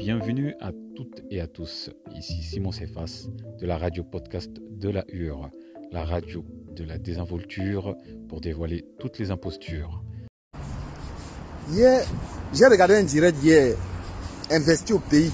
Bienvenue 0.00 0.54
à 0.60 0.70
toutes 0.96 1.20
et 1.30 1.42
à 1.42 1.46
tous. 1.46 1.90
Ici 2.16 2.42
Simon 2.42 2.72
Cefas 2.72 3.26
de 3.60 3.66
la 3.66 3.76
radio 3.76 4.02
podcast 4.02 4.50
de 4.70 4.88
la 4.88 5.04
Hure, 5.12 5.50
la 5.92 6.06
radio 6.06 6.42
de 6.74 6.84
la 6.84 6.96
désinvolture 6.96 7.94
pour 8.26 8.40
dévoiler 8.40 8.86
toutes 8.98 9.18
les 9.18 9.30
impostures. 9.30 10.02
Hier, 11.68 12.00
j'ai 12.54 12.64
regardé 12.64 12.94
un 12.94 13.02
direct 13.02 13.42
hier, 13.42 13.76
investi 14.50 14.94
au 14.94 15.00
pays. 15.00 15.30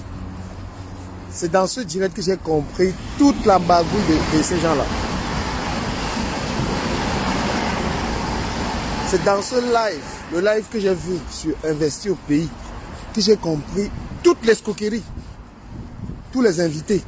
C'est 1.31 1.49
dans 1.49 1.65
ce 1.65 1.79
direct 1.79 2.13
que 2.13 2.21
j'ai 2.21 2.35
compris 2.35 2.91
toute 3.17 3.45
la 3.45 3.59
bagouille 3.59 4.01
de, 4.09 4.37
de 4.37 4.43
ces 4.43 4.57
gens-là. 4.57 4.85
C'est 9.07 9.23
dans 9.23 9.41
ce 9.41 9.55
live, 9.55 10.03
le 10.33 10.41
live 10.41 10.65
que 10.69 10.81
j'ai 10.81 10.93
vu 10.93 11.17
sur 11.31 11.55
Investi 11.63 12.09
au 12.09 12.17
pays, 12.27 12.49
que 13.15 13.21
j'ai 13.21 13.37
compris 13.37 13.89
toutes 14.27 14.43
les 14.45 14.51
escroqueries, 14.51 15.03
tous 16.33 16.41
les 16.41 16.59
invités 16.59 17.01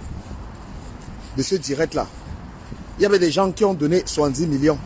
de 1.36 1.44
ce 1.44 1.55
direct-là. 1.55 2.08
Il 2.98 3.04
y 3.04 3.05
avait 3.05 3.20
des 3.20 3.30
gens 3.30 3.52
qui 3.52 3.66
ont 3.66 3.73
donné 3.73 4.04
70 4.05 4.48
millions, 4.48 4.78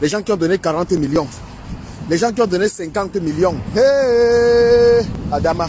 des 0.00 0.08
gens 0.08 0.22
qui 0.22 0.32
ont 0.32 0.38
donné 0.38 0.56
40 0.56 0.92
millions, 0.92 1.28
les 2.08 2.16
gens 2.16 2.32
qui 2.32 2.40
ont 2.40 2.46
donné 2.46 2.70
50 2.70 3.16
millions. 3.16 3.54
Hé 3.76 5.02
Adama. 5.30 5.68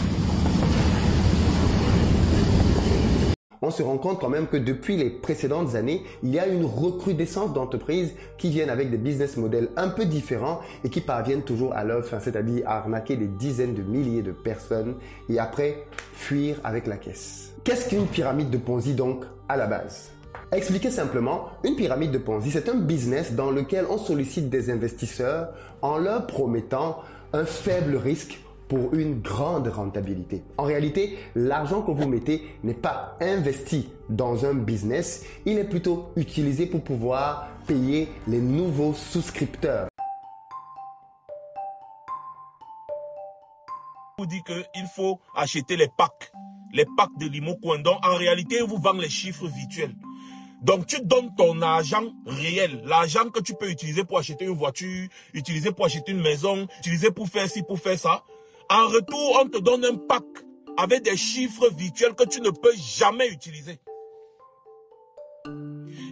On 3.70 3.72
se 3.72 3.84
rend 3.84 3.98
compte 3.98 4.18
quand 4.18 4.28
même 4.28 4.48
que 4.48 4.56
depuis 4.56 4.96
les 4.96 5.10
précédentes 5.10 5.76
années, 5.76 6.02
il 6.24 6.30
y 6.30 6.40
a 6.40 6.48
une 6.48 6.64
recrudescence 6.64 7.52
d'entreprises 7.52 8.14
qui 8.36 8.50
viennent 8.50 8.68
avec 8.68 8.90
des 8.90 8.96
business 8.96 9.36
models 9.36 9.68
un 9.76 9.90
peu 9.90 10.06
différents 10.06 10.58
et 10.82 10.90
qui 10.90 11.00
parviennent 11.00 11.42
toujours 11.42 11.72
à 11.72 11.84
leur 11.84 12.04
fin, 12.04 12.18
c'est-à-dire 12.18 12.68
à 12.68 12.78
arnaquer 12.78 13.14
des 13.14 13.28
dizaines 13.28 13.74
de 13.74 13.82
milliers 13.82 14.22
de 14.22 14.32
personnes 14.32 14.96
et 15.28 15.38
après 15.38 15.84
fuir 16.14 16.56
avec 16.64 16.88
la 16.88 16.96
caisse. 16.96 17.52
Qu'est-ce 17.62 17.88
qu'une 17.88 18.08
pyramide 18.08 18.50
de 18.50 18.58
Ponzi 18.58 18.94
donc 18.94 19.24
à 19.48 19.56
la 19.56 19.68
base? 19.68 20.10
Expliquer 20.50 20.90
simplement, 20.90 21.50
une 21.62 21.76
pyramide 21.76 22.10
de 22.10 22.18
Ponzi, 22.18 22.50
c'est 22.50 22.68
un 22.68 22.74
business 22.74 23.34
dans 23.34 23.52
lequel 23.52 23.86
on 23.88 23.98
sollicite 23.98 24.50
des 24.50 24.72
investisseurs 24.72 25.50
en 25.80 25.96
leur 25.96 26.26
promettant 26.26 27.04
un 27.32 27.44
faible 27.44 27.94
risque 27.94 28.40
pour 28.70 28.94
une 28.94 29.20
grande 29.20 29.66
rentabilité. 29.66 30.44
En 30.56 30.62
réalité, 30.62 31.18
l'argent 31.34 31.82
que 31.82 31.90
vous 31.90 32.08
mettez 32.08 32.42
n'est 32.62 32.72
pas 32.72 33.16
investi 33.20 33.88
dans 34.08 34.46
un 34.46 34.54
business, 34.54 35.26
il 35.44 35.58
est 35.58 35.64
plutôt 35.64 36.12
utilisé 36.14 36.66
pour 36.66 36.80
pouvoir 36.82 37.48
payer 37.66 38.08
les 38.28 38.38
nouveaux 38.40 38.94
souscripteurs. 38.94 39.88
vous 44.18 44.26
dit 44.26 44.42
qu'il 44.42 44.86
faut 44.94 45.18
acheter 45.34 45.76
les 45.76 45.88
packs, 45.88 46.30
les 46.74 46.84
packs 46.96 47.16
de 47.18 47.26
limo 47.26 47.56
Donc, 47.78 48.04
en 48.04 48.16
réalité, 48.16 48.60
vous 48.60 48.76
vendez 48.76 49.00
les 49.00 49.08
chiffres 49.08 49.46
virtuels. 49.46 49.94
Donc, 50.60 50.86
tu 50.86 51.00
donnes 51.02 51.34
ton 51.36 51.62
argent 51.62 52.04
réel, 52.26 52.82
l'argent 52.84 53.30
que 53.30 53.40
tu 53.40 53.54
peux 53.54 53.70
utiliser 53.70 54.04
pour 54.04 54.18
acheter 54.18 54.44
une 54.44 54.56
voiture, 54.56 55.08
utiliser 55.32 55.72
pour 55.72 55.86
acheter 55.86 56.12
une 56.12 56.20
maison, 56.20 56.68
utiliser 56.80 57.10
pour 57.10 57.28
faire 57.28 57.48
ci, 57.48 57.62
pour 57.62 57.78
faire 57.78 57.98
ça. 57.98 58.22
En 58.70 58.86
retour, 58.86 59.40
on 59.42 59.48
te 59.48 59.58
donne 59.58 59.84
un 59.84 59.96
pack 59.96 60.22
avec 60.76 61.02
des 61.02 61.16
chiffres 61.16 61.68
virtuels 61.70 62.14
que 62.14 62.22
tu 62.22 62.40
ne 62.40 62.50
peux 62.50 62.72
jamais 62.76 63.26
utiliser. 63.26 63.80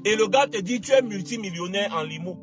Et 0.05 0.17
le 0.17 0.27
gars 0.27 0.49
te 0.49 0.59
dit, 0.59 0.81
tu 0.81 0.91
es 0.91 1.01
multimillionnaire 1.03 1.95
en 1.95 2.03
limo. 2.03 2.37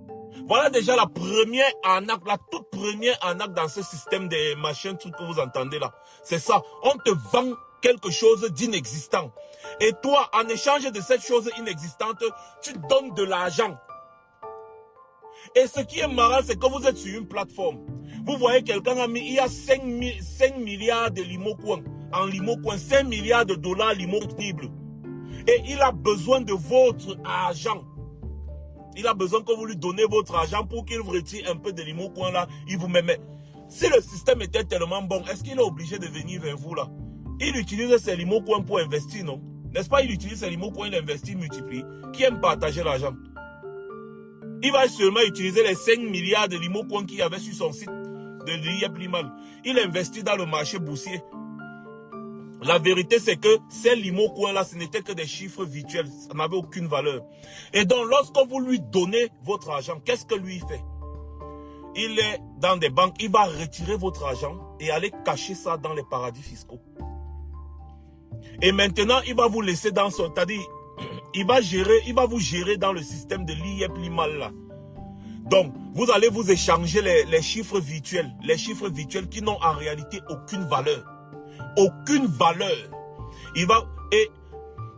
Voilà 0.47 0.69
déjà 0.69 0.95
la 0.95 1.05
première 1.05 1.71
arnaque, 1.83 2.25
la 2.25 2.37
toute 2.49 2.69
première 2.69 3.17
arnaque 3.21 3.53
dans 3.53 3.67
ce 3.67 3.81
système 3.81 4.29
des 4.29 4.55
machines, 4.55 4.97
trucs 4.97 5.15
que 5.15 5.23
vous 5.23 5.39
entendez 5.39 5.79
là. 5.79 5.93
C'est 6.23 6.39
ça. 6.39 6.61
On 6.83 6.95
te 6.97 7.11
vend 7.31 7.53
quelque 7.81 8.09
chose 8.09 8.49
d'inexistant. 8.53 9.33
Et 9.81 9.91
toi, 10.01 10.29
en 10.33 10.47
échange 10.47 10.89
de 10.89 11.01
cette 11.01 11.25
chose 11.25 11.49
inexistante, 11.57 12.23
tu 12.61 12.71
donnes 12.89 13.13
de 13.15 13.23
l'argent. 13.23 13.77
Et 15.55 15.67
ce 15.67 15.81
qui 15.81 15.99
est 15.99 16.07
marrant, 16.07 16.39
c'est 16.43 16.57
que 16.57 16.67
vous 16.67 16.85
êtes 16.87 16.97
sur 16.97 17.17
une 17.17 17.27
plateforme. 17.27 17.85
Vous 18.25 18.37
voyez, 18.37 18.63
quelqu'un 18.63 18.97
a 18.97 19.07
mis, 19.07 19.19
il 19.19 19.33
y 19.33 19.39
a 19.39 19.47
5, 19.47 19.83
milliards 20.57 21.11
de 21.11 21.21
limo 21.21 21.55
En 22.11 22.25
limo 22.25 22.55
5 22.75 23.03
milliards 23.03 23.45
de 23.45 23.53
dollars 23.53 23.93
limo 23.93 24.19
Et 25.47 25.61
il 25.67 25.79
a 25.79 25.91
besoin 25.91 26.41
de 26.41 26.53
votre 26.53 27.17
argent. 27.23 27.83
Il 28.97 29.05
a 29.05 29.13
besoin 29.13 29.43
que 29.43 29.53
vous 29.55 29.65
lui 29.65 29.75
donnez 29.75 30.05
votre 30.09 30.33
argent 30.33 30.65
pour 30.65 30.85
qu'il 30.85 30.99
vous 30.99 31.11
retire 31.11 31.51
un 31.51 31.55
peu 31.55 31.71
de 31.71 31.83
limo 31.83 32.11
là. 32.33 32.47
Il 32.67 32.79
vous 32.79 32.87
met. 32.87 33.03
Si 33.67 33.87
le 33.89 34.01
système 34.01 34.41
était 34.41 34.63
tellement 34.63 35.03
bon, 35.03 35.23
est-ce 35.31 35.43
qu'il 35.43 35.59
est 35.59 35.63
obligé 35.63 35.99
de 35.99 36.07
venir 36.07 36.41
vers 36.41 36.57
vous 36.57 36.73
là? 36.73 36.87
Il 37.39 37.55
utilise 37.57 37.95
ses 37.97 38.15
limo 38.15 38.41
pour 38.41 38.79
investir, 38.79 39.23
non? 39.23 39.39
N'est-ce 39.71 39.89
pas? 39.89 40.01
Il 40.01 40.11
utilise 40.11 40.39
ses 40.39 40.49
limo 40.49 40.71
il 40.83 40.95
investit, 40.95 41.35
multiplie. 41.35 41.83
Qui 42.11 42.23
aime 42.23 42.39
partager 42.39 42.83
l'argent 42.83 43.13
il 44.63 44.71
va 44.71 44.87
seulement 44.87 45.21
utiliser 45.21 45.61
les 45.61 45.75
5 45.75 45.99
milliards 45.99 46.47
de 46.47 46.57
limo 46.57 46.83
qu'il 47.05 47.21
avait 47.21 47.37
sur 47.37 47.53
son 47.53 47.71
site 47.71 47.89
de 48.45 49.07
mal. 49.07 49.31
Il 49.63 49.79
investit 49.79 50.23
dans 50.23 50.35
le 50.35 50.45
marché 50.45 50.79
boursier. 50.79 51.21
La 52.61 52.79
vérité, 52.79 53.19
c'est 53.19 53.35
que 53.35 53.59
ces 53.69 53.95
limo 53.95 54.33
là, 54.51 54.63
ce 54.63 54.75
n'était 54.75 55.01
que 55.01 55.11
des 55.11 55.27
chiffres 55.27 55.65
virtuels. 55.65 56.07
Ça 56.07 56.33
n'avait 56.33 56.55
aucune 56.55 56.87
valeur. 56.87 57.21
Et 57.73 57.85
donc, 57.85 58.07
lorsque 58.09 58.37
vous 58.49 58.59
lui 58.59 58.79
donnez 58.79 59.29
votre 59.43 59.69
argent, 59.69 59.99
qu'est-ce 60.03 60.25
que 60.25 60.35
lui 60.35 60.59
fait? 60.59 60.83
Il 61.95 62.19
est 62.19 62.39
dans 62.59 62.75
des 62.75 62.89
banques, 62.89 63.15
il 63.19 63.29
va 63.29 63.43
retirer 63.43 63.95
votre 63.95 64.23
argent 64.25 64.57
et 64.79 64.89
aller 64.91 65.11
cacher 65.23 65.55
ça 65.55 65.77
dans 65.77 65.93
les 65.93 66.03
paradis 66.03 66.41
fiscaux. 66.41 66.81
Et 68.61 68.71
maintenant, 68.71 69.19
il 69.27 69.35
va 69.35 69.47
vous 69.47 69.61
laisser 69.61 69.91
dans 69.91 70.09
son... 70.09 70.33
C'est-à-dire, 70.33 70.61
il 71.33 71.45
va 71.45 71.61
gérer, 71.61 71.99
il 72.07 72.15
va 72.15 72.25
vous 72.25 72.39
gérer 72.39 72.77
dans 72.77 72.93
le 72.93 73.01
système 73.01 73.45
de 73.45 73.53
l'IEP 73.53 73.91
là. 74.39 74.51
Donc, 75.45 75.73
vous 75.93 76.09
allez 76.11 76.27
vous 76.27 76.49
échanger 76.49 77.01
les, 77.01 77.41
chiffres 77.41 77.79
virtuels, 77.79 78.31
les 78.43 78.57
chiffres 78.57 78.89
virtuels 78.89 79.29
qui 79.29 79.41
n'ont 79.41 79.61
en 79.61 79.73
réalité 79.73 80.19
aucune 80.29 80.63
valeur. 80.67 81.03
Aucune 81.77 82.25
valeur. 82.25 82.75
Il 83.55 83.67
va, 83.67 83.85
et 84.11 84.31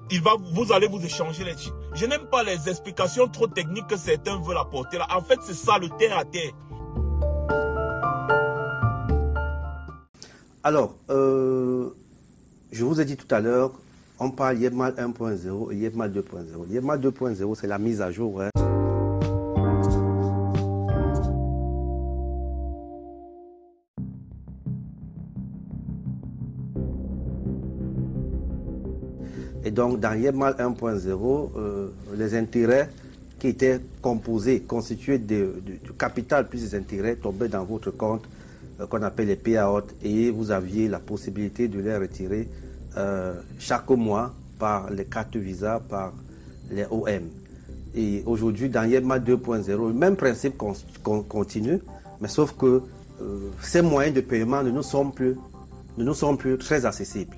il 0.10 0.22
va, 0.22 0.32
vous 0.54 0.72
allez 0.72 0.88
vous 0.88 1.04
échanger 1.04 1.44
les 1.44 1.58
chiffres. 1.58 1.76
Je 1.96 2.06
n'aime 2.06 2.28
pas 2.32 2.44
les 2.44 2.70
explications 2.70 3.28
trop 3.28 3.48
techniques 3.48 3.88
que 3.88 3.98
certains 3.98 4.40
veulent 4.40 4.58
apporter 4.58 4.98
là. 4.98 5.08
En 5.14 5.22
fait, 5.22 5.40
c'est 5.44 5.54
ça 5.54 5.78
le 5.80 5.90
terre 5.90 6.18
à 6.18 6.24
terre. 6.24 6.52
Alors, 10.64 10.96
euh, 11.10 11.90
je 12.72 12.86
vous 12.86 13.02
ai 13.02 13.06
dit 13.06 13.18
tout 13.18 13.34
à 13.34 13.42
l'heure, 13.42 13.72
on 14.20 14.32
parle 14.32 14.60
Yebmal 14.60 14.94
1.0 14.94 15.74
et 15.74 15.76
Yebmal 15.76 16.12
2.0. 16.12 16.70
Yebmal 16.70 17.02
2.0, 17.02 17.56
c'est 17.56 17.68
la 17.68 17.78
mise 17.78 18.02
à 18.02 18.12
jour. 18.12 18.42
Hein. 18.42 18.50
Donc, 29.78 30.00
dans 30.00 30.14
Yebmal 30.14 30.56
1.0, 30.58 31.50
euh, 31.56 31.90
les 32.16 32.34
intérêts 32.34 32.90
qui 33.38 33.50
étaient 33.50 33.80
composés, 34.02 34.62
constitués 34.62 35.20
de, 35.20 35.54
du 35.64 35.92
capital 35.92 36.50
plus 36.50 36.64
les 36.64 36.74
intérêts 36.74 37.16
tombaient 37.16 37.48
dans 37.48 37.64
votre 37.64 37.92
compte 37.92 38.24
euh, 38.82 38.88
qu'on 38.88 39.04
appelle 39.04 39.28
les 39.28 39.36
payout 39.36 39.84
et 40.02 40.32
vous 40.32 40.50
aviez 40.50 40.88
la 40.88 40.98
possibilité 40.98 41.68
de 41.68 41.80
les 41.80 41.96
retirer 41.96 42.50
euh, 42.98 43.36
chaque 43.60 43.88
mois 43.92 44.34
par 44.58 44.90
les 44.90 45.06
cartes 45.06 45.38
Visa, 45.38 45.80
par 45.88 46.12
les 46.72 46.86
OM. 46.90 47.30
Et 47.94 48.24
aujourd'hui, 48.26 48.70
dans 48.70 48.84
Yebmal 48.84 49.22
2.0, 49.22 49.90
le 49.90 49.94
même 49.94 50.16
principe 50.16 50.58
continue, 51.30 51.80
mais 52.20 52.28
sauf 52.28 52.58
que 52.58 52.82
ces 53.62 53.84
moyens 53.84 54.16
de 54.16 54.22
paiement 54.22 54.64
ne 54.64 54.72
nous 54.72 54.82
sont 54.82 55.12
plus, 55.12 55.36
ne 56.00 56.04
nous 56.04 56.16
sont 56.16 56.36
plus 56.36 56.58
très 56.58 56.84
accessibles. 56.88 57.38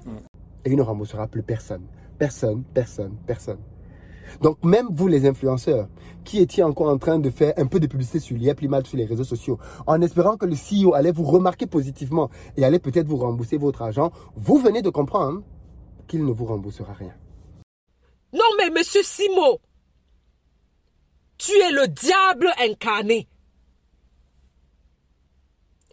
Et 0.63 0.71
il 0.71 0.77
ne 0.77 0.81
remboursera 0.81 1.27
plus 1.27 1.44
personne. 1.44 1.81
Personne, 2.19 2.63
personne, 2.74 3.16
personne. 3.25 3.60
Donc 4.42 4.63
même 4.63 4.88
vous 4.92 5.07
les 5.07 5.25
influenceurs 5.25 5.88
qui 6.25 6.39
étiez 6.39 6.63
encore 6.63 6.89
en 6.89 6.98
train 6.98 7.18
de 7.18 7.30
faire 7.30 7.54
un 7.57 7.66
peu 7.66 7.80
de 7.80 7.88
publicité 7.88 8.19
sur 8.19 8.38
l'IAPLIMAL 8.38 8.86
sur 8.86 8.98
les 8.98 9.06
réseaux 9.06 9.24
sociaux 9.24 9.57
en 9.88 10.01
espérant 10.01 10.38
que 10.38 10.45
le 10.45 10.56
CEO 10.56 10.94
allait 10.94 11.13
vous 11.13 11.24
remarquer 11.24 11.66
positivement 11.66 12.30
et 12.57 12.66
allait 12.66 12.80
peut-être 12.80 13.07
vous 13.07 13.18
rembourser 13.18 13.57
votre 13.57 13.81
argent, 13.81 14.12
vous 14.36 14.57
venez 14.57 14.81
de 14.81 14.89
comprendre 14.89 15.42
qu'il 16.07 16.25
ne 16.25 16.31
vous 16.31 16.45
remboursera 16.45 16.94
rien. 16.94 17.16
Non 18.33 18.50
mais 18.57 18.69
monsieur 18.69 19.01
Simo, 19.01 19.60
tu 21.38 21.54
es 21.54 21.71
le 21.71 21.88
diable 21.88 22.51
incarné. 22.60 23.27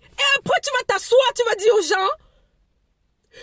Et 0.03 0.39
après 0.39 0.61
tu 0.63 0.71
vas 0.73 0.85
t'asseoir, 0.95 1.33
tu 1.37 1.43
vas 1.49 1.55
dire 1.55 1.73
aux 1.79 1.83
gens 1.83 2.26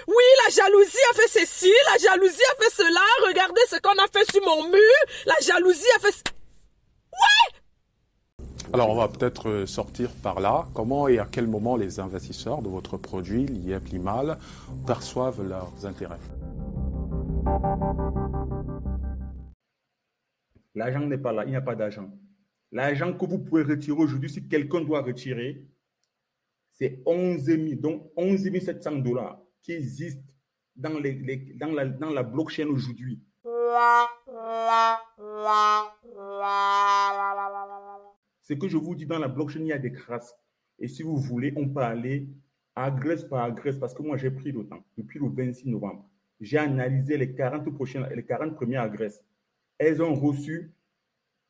oui, 0.07 0.23
la 0.45 0.53
jalousie 0.53 0.97
a 1.11 1.15
fait 1.15 1.39
ceci, 1.39 1.71
la 1.91 1.97
jalousie 1.97 2.41
a 2.51 2.63
fait 2.63 2.83
cela, 2.83 3.27
regardez 3.27 3.61
ce 3.67 3.77
qu'on 3.79 3.91
a 3.91 4.07
fait 4.11 4.29
sur 4.31 4.43
mon 4.43 4.69
mur, 4.69 4.99
la 5.25 5.35
jalousie 5.41 5.85
a 5.97 5.99
fait... 5.99 6.33
Ouais! 7.11 7.59
Alors 8.73 8.89
on 8.89 8.95
va 8.95 9.07
peut-être 9.07 9.49
euh, 9.49 9.65
sortir 9.67 10.09
par 10.23 10.39
là. 10.39 10.65
Comment 10.73 11.07
et 11.07 11.19
à 11.19 11.27
quel 11.31 11.45
moment 11.45 11.75
les 11.75 11.99
investisseurs 11.99 12.63
de 12.63 12.69
votre 12.69 12.97
produit, 12.97 13.45
l'IEP 13.45 13.89
Limal, 13.89 14.39
perçoivent 14.87 15.47
leurs 15.47 15.85
intérêts? 15.85 16.17
L'argent 20.73 21.01
n'est 21.01 21.19
pas 21.19 21.31
là, 21.31 21.43
il 21.45 21.51
n'y 21.51 21.55
a 21.55 21.61
pas 21.61 21.75
d'argent. 21.75 22.09
L'argent 22.71 23.13
que 23.13 23.25
vous 23.27 23.37
pouvez 23.37 23.61
retirer 23.61 23.95
aujourd'hui, 23.95 24.31
si 24.31 24.47
quelqu'un 24.47 24.81
doit 24.81 25.03
retirer, 25.03 25.67
c'est 26.71 27.03
11 27.05 27.43
000, 27.43 27.59
donc 27.75 28.11
11 28.17 28.41
700 28.59 28.91
dollars 28.93 29.42
qui 29.63 29.71
existent 29.71 30.21
dans, 30.75 30.99
la, 30.99 32.23
blockchain 32.23 32.67
aujourd'hui. 32.67 33.19
Ce 38.41 38.53
que 38.53 38.67
je 38.67 38.77
vous 38.77 38.93
dis 38.93 39.05
dans 39.05 39.19
la 39.19 39.27
blockchain, 39.27 39.61
il 39.61 39.67
y 39.67 39.73
a 39.73 39.77
des 39.77 39.91
grâces. 39.91 40.35
Et 40.79 40.87
si 40.87 41.01
vous 41.01 41.15
voulez, 41.15 41.53
on 41.55 41.69
peut 41.69 41.79
aller 41.79 42.27
agresse 42.75 43.23
par 43.23 43.43
agresse 43.43 43.77
parce 43.77 43.93
que 43.93 44.01
moi, 44.01 44.17
j'ai 44.17 44.31
pris 44.31 44.51
le 44.51 44.67
temps. 44.67 44.83
Depuis 44.97 45.19
le 45.19 45.29
26 45.29 45.69
novembre, 45.69 46.09
j'ai 46.41 46.57
analysé 46.57 47.17
les 47.17 47.33
40 47.33 47.73
prochaines, 47.73 48.07
les 48.13 48.25
40 48.25 48.55
premières 48.55 48.81
agresses. 48.81 49.23
Elles 49.77 50.01
ont 50.01 50.13
reçu 50.13 50.73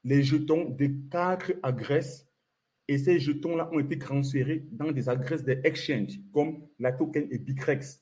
les 0.04 0.22
jetons 0.22 0.70
des 0.70 0.94
quatre 1.10 1.54
agresses 1.64 2.28
et 2.88 2.98
ces 2.98 3.20
jetons-là 3.20 3.70
ont 3.72 3.80
été 3.80 3.98
transférés 3.98 4.66
dans 4.72 4.92
des 4.92 5.10
adresses 5.10 5.44
des 5.44 5.60
exchanges 5.64 6.20
comme 6.34 6.68
la 6.80 6.92
token 6.92 7.28
et 7.32 7.38
Bicrex. 7.38 8.02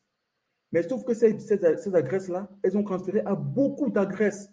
Mais 0.72 0.84
sauf 0.84 1.04
que 1.04 1.14
ces, 1.14 1.38
ces, 1.40 1.96
adresses-là, 1.96 2.50
elles 2.64 2.78
ont 2.78 2.84
transféré 2.84 3.22
à 3.26 3.36
beaucoup 3.36 3.90
d'adresses. 3.90 4.50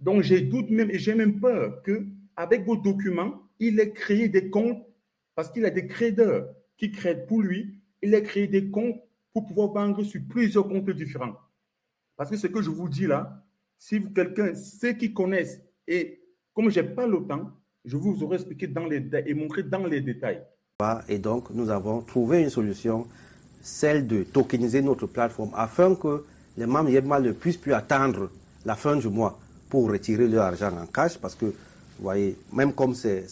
Donc 0.00 0.22
j'ai 0.22 0.42
doute 0.42 0.70
même 0.70 0.90
et 0.90 0.98
j'ai 0.98 1.14
même 1.14 1.40
peur 1.40 1.82
que 1.82 2.06
avec 2.36 2.64
vos 2.64 2.76
documents, 2.76 3.42
il 3.58 3.80
ait 3.80 3.92
créé 3.92 4.28
des 4.28 4.50
comptes 4.50 4.86
parce 5.34 5.50
qu'il 5.50 5.64
a 5.64 5.70
des 5.70 5.86
créditeurs 5.86 6.54
qui 6.76 6.92
créent 6.92 7.26
pour 7.26 7.42
lui. 7.42 7.80
Il 8.02 8.14
a 8.14 8.20
créé 8.20 8.46
des 8.46 8.70
comptes 8.70 9.00
pour 9.32 9.46
pouvoir 9.46 9.72
vendre 9.72 10.04
sur 10.04 10.20
plusieurs 10.28 10.68
comptes 10.68 10.90
différents. 10.90 11.36
Parce 12.16 12.30
que 12.30 12.36
ce 12.36 12.46
que 12.46 12.62
je 12.62 12.70
vous 12.70 12.88
dis 12.88 13.06
là, 13.06 13.44
si 13.76 14.02
quelqu'un, 14.12 14.54
ceux 14.54 14.92
qui 14.92 15.12
connaissent, 15.12 15.60
et 15.86 16.22
comme 16.54 16.70
je 16.70 16.80
n'ai 16.80 16.88
pas 16.88 17.06
le 17.06 17.26
temps, 17.26 17.52
je 17.88 17.96
vous 17.96 18.22
aurais 18.22 18.36
expliqué 18.36 18.68
et 19.26 19.34
montré 19.34 19.62
dans 19.62 19.86
les 19.86 20.00
détails. 20.00 20.42
Et 21.08 21.18
donc, 21.18 21.50
nous 21.50 21.70
avons 21.70 22.02
trouvé 22.02 22.42
une 22.42 22.50
solution, 22.50 23.06
celle 23.62 24.06
de 24.06 24.22
tokeniser 24.22 24.82
notre 24.82 25.06
plateforme 25.06 25.50
afin 25.56 25.94
que 25.94 26.24
les 26.56 26.66
membres 26.66 26.90
Yebma 26.90 27.18
ne 27.20 27.32
puissent 27.32 27.56
plus 27.56 27.72
attendre 27.72 28.30
la 28.64 28.74
fin 28.74 28.96
du 28.96 29.08
mois 29.08 29.38
pour 29.70 29.90
retirer 29.90 30.28
leur 30.28 30.44
argent 30.44 30.70
en 30.70 30.86
cash 30.86 31.18
parce 31.18 31.34
que, 31.34 31.46
vous 31.46 31.52
voyez, 32.04 32.36
même 32.52 32.72
comme 32.72 32.94
c'est 32.94 33.24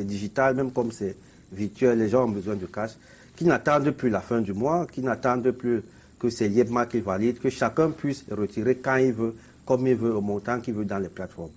digital, 0.00 0.56
même 0.56 0.72
comme 0.72 0.90
c'est 0.90 1.16
virtuel, 1.52 1.98
les 1.98 2.08
gens 2.08 2.24
ont 2.24 2.30
besoin 2.30 2.56
de 2.56 2.66
cash, 2.66 2.92
qui 3.36 3.44
n'attendent 3.44 3.90
plus 3.90 4.10
la 4.10 4.20
fin 4.20 4.40
du 4.40 4.52
mois, 4.52 4.86
qui 4.90 5.00
n'attendent 5.02 5.50
plus 5.50 5.82
que 6.18 6.28
c'est 6.28 6.48
Yebma 6.48 6.86
qui 6.86 7.00
valide, 7.00 7.38
que 7.38 7.50
chacun 7.50 7.90
puisse 7.90 8.24
retirer 8.30 8.76
quand 8.76 8.96
il 8.96 9.12
veut, 9.12 9.34
comme 9.64 9.86
il 9.86 9.94
veut, 9.94 10.14
au 10.14 10.20
montant 10.20 10.60
qu'il 10.60 10.74
veut 10.74 10.84
dans 10.84 10.98
les 10.98 11.08
plateformes. 11.08 11.50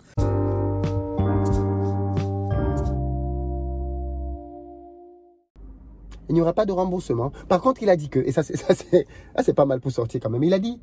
Il 6.29 6.35
n'y 6.35 6.41
aura 6.41 6.53
pas 6.53 6.65
de 6.65 6.71
remboursement. 6.71 7.31
Par 7.47 7.61
contre, 7.61 7.83
il 7.83 7.89
a 7.89 7.95
dit 7.95 8.09
que, 8.09 8.19
et 8.19 8.31
ça 8.31 8.43
c'est 8.43 9.53
pas 9.53 9.65
mal 9.65 9.79
pour 9.81 9.91
sortir 9.91 10.21
quand 10.21 10.29
même, 10.29 10.43
il 10.43 10.53
a 10.53 10.59
dit 10.59 10.79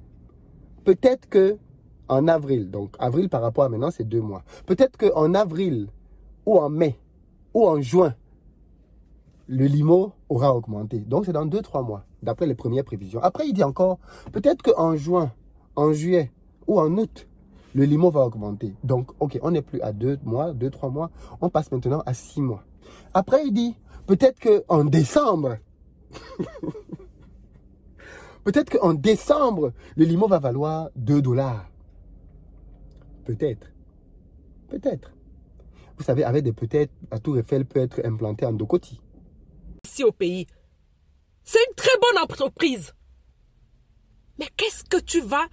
peut-être 0.85 1.29
que 1.29 1.59
en 2.09 2.27
avril, 2.27 2.71
donc 2.71 2.97
avril 2.99 3.29
par 3.29 3.41
rapport 3.43 3.65
à 3.65 3.69
maintenant, 3.69 3.91
c'est 3.91 4.05
deux 4.05 4.21
mois. 4.21 4.43
Peut-être 4.67 4.97
qu'en 4.97 5.35
avril 5.35 5.89
ou 6.47 6.59
en 6.59 6.69
mai 6.69 6.99
ou 7.55 7.67
en 7.67 7.81
juin, 7.81 8.15
le 9.47 9.67
limo 9.67 10.13
aura 10.29 10.55
augmenté. 10.55 10.99
Donc 10.99 11.27
c'est 11.27 11.33
dans 11.33 11.47
deux, 11.47 11.63
trois 11.63 11.83
mois, 11.83 12.05
d'après 12.23 12.47
les 12.47 12.55
premières 12.55 12.85
prévisions. 12.85 13.21
Après, 13.23 13.47
il 13.47 13.53
dit 13.53 13.65
encore, 13.65 13.99
peut-être 14.33 14.63
qu'en 14.63 14.97
juin, 14.97 15.33
en 15.77 15.93
juillet 15.93 16.33
ou 16.67 16.81
en 16.81 16.97
août, 16.97 17.29
le 17.75 17.85
limo 17.85 18.11
va 18.11 18.21
augmenter. 18.21 18.75
Donc, 18.83 19.11
ok, 19.21 19.39
on 19.43 19.53
n'est 19.53 19.63
plus 19.63 19.81
à 19.81 19.93
deux 19.93 20.19
mois, 20.25 20.53
deux, 20.53 20.71
trois 20.71 20.91
mois, 20.91 21.11
on 21.41 21.49
passe 21.49 21.71
maintenant 21.71 22.03
à 22.07 22.15
six 22.15 22.41
mois. 22.41 22.65
Après, 23.15 23.45
il 23.47 23.53
dit, 23.53 23.77
Peut-être 24.11 24.41
qu'en 24.41 24.83
décembre, 24.83 25.59
peut-être 28.43 28.77
qu'en 28.77 28.93
décembre, 28.93 29.73
le 29.95 30.05
limo 30.05 30.27
va 30.27 30.41
valoir 30.41 30.91
2 30.97 31.23
dollars. 31.23 31.71
Peut-être. 33.25 33.69
Peut-être. 34.67 35.13
Vous 35.97 36.03
savez, 36.03 36.25
avec 36.25 36.43
des 36.43 36.53
peut-être, 36.53 36.91
la 37.13 37.21
tour 37.21 37.39
Eiffel 37.39 37.65
peut 37.65 37.79
être 37.79 38.05
implantée 38.05 38.45
en 38.47 38.53
Dokoti. 38.53 39.01
Ici 39.87 40.03
au 40.03 40.11
pays, 40.11 40.49
c'est 41.45 41.61
une 41.69 41.77
très 41.77 41.97
bonne 42.03 42.21
entreprise. 42.21 42.93
Mais 44.41 44.49
qu'est-ce 44.57 44.83
que 44.83 45.01
tu 45.01 45.21
vas 45.21 45.47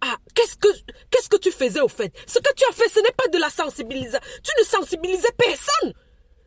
ah, 0.00 0.16
qu'est-ce 0.34 0.56
que, 0.56 0.66
qu'est-ce 1.08 1.28
que 1.28 1.36
tu 1.36 1.52
faisais 1.52 1.80
au 1.80 1.86
fait? 1.86 2.12
Ce 2.26 2.40
que 2.40 2.52
tu 2.56 2.64
as 2.68 2.72
fait, 2.72 2.88
ce 2.88 2.98
n'est 2.98 3.14
pas 3.16 3.28
de 3.28 3.38
la 3.38 3.48
sensibilisation. 3.48 4.26
Tu 4.42 4.50
ne 4.58 4.64
sensibilisais 4.64 5.30
personne. 5.38 5.92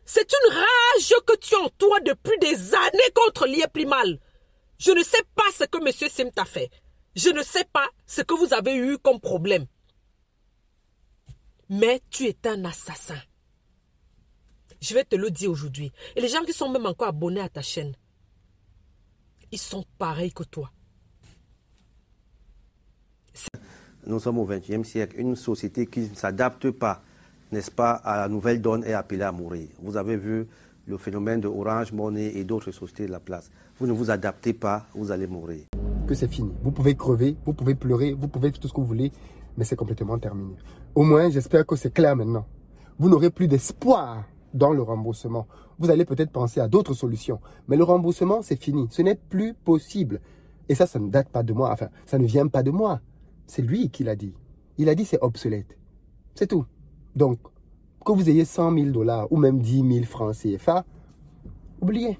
C'est 0.06 0.32
une 0.32 0.54
rage 0.54 1.14
que 1.26 1.36
tu 1.36 1.54
as 1.56 1.68
toi 1.78 1.98
depuis 2.00 2.38
des 2.38 2.74
années 2.74 3.12
contre 3.12 3.46
l'IEPLIMAL. 3.46 4.20
Je 4.78 4.92
ne 4.92 5.02
sais 5.02 5.24
pas 5.34 5.50
ce 5.52 5.64
que 5.64 5.78
M. 5.78 6.10
Sim 6.10 6.30
t'a 6.30 6.44
fait. 6.44 6.70
Je 7.16 7.30
ne 7.30 7.42
sais 7.42 7.64
pas 7.64 7.88
ce 8.06 8.22
que 8.22 8.34
vous 8.34 8.54
avez 8.54 8.76
eu 8.76 8.98
comme 8.98 9.20
problème. 9.20 9.66
Mais 11.68 12.00
tu 12.08 12.26
es 12.26 12.36
un 12.46 12.64
assassin. 12.64 13.18
Je 14.80 14.94
vais 14.94 15.04
te 15.04 15.16
le 15.16 15.30
dire 15.30 15.50
aujourd'hui. 15.50 15.90
Et 16.14 16.20
les 16.20 16.28
gens 16.28 16.44
qui 16.44 16.52
sont 16.52 16.68
même 16.68 16.86
encore 16.86 17.08
abonnés 17.08 17.40
à 17.40 17.48
ta 17.48 17.62
chaîne, 17.62 17.96
ils 19.50 19.58
sont 19.58 19.84
pareils 19.98 20.32
que 20.32 20.44
toi. 20.44 20.70
Nous 24.06 24.20
sommes 24.20 24.38
au 24.38 24.44
XXe 24.44 24.86
siècle, 24.86 25.18
une 25.18 25.34
société 25.34 25.86
qui 25.86 26.00
ne 26.00 26.14
s'adapte 26.14 26.70
pas 26.70 27.02
n'est-ce 27.52 27.70
pas, 27.70 27.92
à 27.92 28.18
la 28.18 28.28
nouvelle 28.28 28.60
donne 28.60 28.84
est 28.84 28.92
appelée 28.92 29.22
à 29.22 29.32
mourir. 29.32 29.68
Vous 29.80 29.96
avez 29.96 30.16
vu 30.16 30.46
le 30.86 30.98
phénomène 30.98 31.40
de 31.40 31.48
Orange 31.48 31.92
Money 31.92 32.32
et 32.36 32.44
d'autres 32.44 32.70
sociétés 32.70 33.06
de 33.06 33.12
la 33.12 33.20
place. 33.20 33.50
Vous 33.78 33.86
ne 33.86 33.92
vous 33.92 34.10
adaptez 34.10 34.52
pas, 34.52 34.86
vous 34.94 35.10
allez 35.10 35.26
mourir. 35.26 35.64
Que 36.06 36.14
c'est 36.14 36.28
fini. 36.28 36.52
Vous 36.62 36.70
pouvez 36.70 36.94
crever, 36.94 37.36
vous 37.44 37.52
pouvez 37.52 37.74
pleurer, 37.74 38.12
vous 38.12 38.28
pouvez 38.28 38.50
faire 38.50 38.60
tout 38.60 38.68
ce 38.68 38.72
que 38.72 38.80
vous 38.80 38.86
voulez, 38.86 39.12
mais 39.56 39.64
c'est 39.64 39.76
complètement 39.76 40.18
terminé. 40.18 40.54
Au 40.94 41.02
moins, 41.02 41.30
j'espère 41.30 41.66
que 41.66 41.76
c'est 41.76 41.92
clair 41.92 42.16
maintenant. 42.16 42.46
Vous 42.98 43.08
n'aurez 43.08 43.30
plus 43.30 43.48
d'espoir 43.48 44.24
dans 44.54 44.72
le 44.72 44.82
remboursement. 44.82 45.46
Vous 45.78 45.90
allez 45.90 46.04
peut-être 46.04 46.30
penser 46.30 46.60
à 46.60 46.68
d'autres 46.68 46.94
solutions, 46.94 47.40
mais 47.68 47.76
le 47.76 47.84
remboursement, 47.84 48.40
c'est 48.42 48.60
fini. 48.60 48.86
Ce 48.90 49.02
n'est 49.02 49.16
plus 49.16 49.52
possible. 49.52 50.20
Et 50.68 50.74
ça, 50.74 50.86
ça 50.86 50.98
ne 50.98 51.10
date 51.10 51.28
pas 51.28 51.42
de 51.42 51.52
moi. 51.52 51.70
Enfin, 51.70 51.88
ça 52.06 52.18
ne 52.18 52.26
vient 52.26 52.46
pas 52.46 52.62
de 52.62 52.70
moi. 52.70 53.00
C'est 53.46 53.62
lui 53.62 53.90
qui 53.90 54.04
l'a 54.04 54.16
dit. 54.16 54.34
Il 54.78 54.88
a 54.88 54.94
dit 54.94 55.04
c'est 55.04 55.22
obsolète. 55.22 55.76
C'est 56.34 56.46
tout. 56.46 56.64
Donc, 57.16 57.38
que 58.04 58.12
vous 58.12 58.28
ayez 58.28 58.44
100 58.44 58.74
000 58.74 58.90
dollars 58.90 59.26
ou 59.32 59.38
même 59.38 59.58
10 59.58 59.82
000 59.90 60.04
francs 60.04 60.36
CFA, 60.36 60.84
oubliez. 61.80 62.18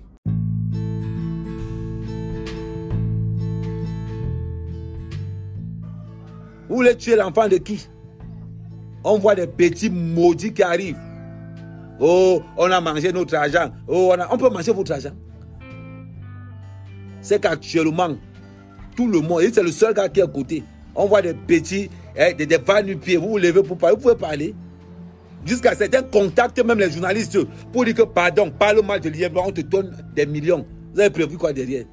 Vous 6.68 6.76
voulez 6.76 6.96
tuer 6.96 7.14
l'enfant 7.14 7.46
de 7.46 7.58
qui? 7.58 7.88
On 9.04 9.18
voit 9.18 9.34
des 9.34 9.46
petits 9.46 9.90
maudits 9.90 10.52
qui 10.52 10.62
arrivent. 10.62 10.98
Oh, 12.00 12.40
on 12.56 12.70
a 12.70 12.80
mangé 12.80 13.12
notre 13.12 13.36
argent. 13.36 13.70
Oh, 13.86 14.12
on, 14.16 14.34
on 14.34 14.38
peut 14.38 14.50
manger 14.50 14.72
votre 14.72 14.92
argent. 14.92 15.12
C'est 17.20 17.40
qu'actuellement, 17.40 18.16
tout 18.96 19.06
le 19.08 19.20
monde, 19.20 19.42
c'est 19.52 19.62
le 19.62 19.70
seul 19.70 19.94
gars 19.94 20.08
qui 20.08 20.20
est 20.20 20.24
à 20.24 20.26
côté. 20.26 20.64
On 20.94 21.06
voit 21.06 21.22
des 21.22 21.34
petits, 21.34 21.90
eh, 22.16 22.34
des, 22.34 22.46
des 22.46 22.58
pieds. 22.58 23.16
Vous 23.16 23.28
vous 23.28 23.38
levez 23.38 23.62
pour 23.62 23.76
parler. 23.78 23.94
Vous 23.96 24.02
pouvez 24.02 24.16
parler 24.16 24.54
jusqu'à 25.46 25.74
certains 25.74 26.02
contactent 26.02 26.62
même 26.64 26.78
les 26.78 26.90
journalistes 26.90 27.38
pour 27.72 27.84
dire 27.84 27.94
que 27.94 28.02
pardon, 28.02 28.50
parle 28.50 28.84
mal 28.84 29.00
de 29.00 29.08
l'IEM, 29.08 29.36
on 29.36 29.52
te 29.52 29.60
donne 29.62 29.96
des 30.14 30.26
millions. 30.26 30.66
Vous 30.92 31.00
avez 31.00 31.10
prévu 31.10 31.38
quoi 31.38 31.52
derrière? 31.52 31.84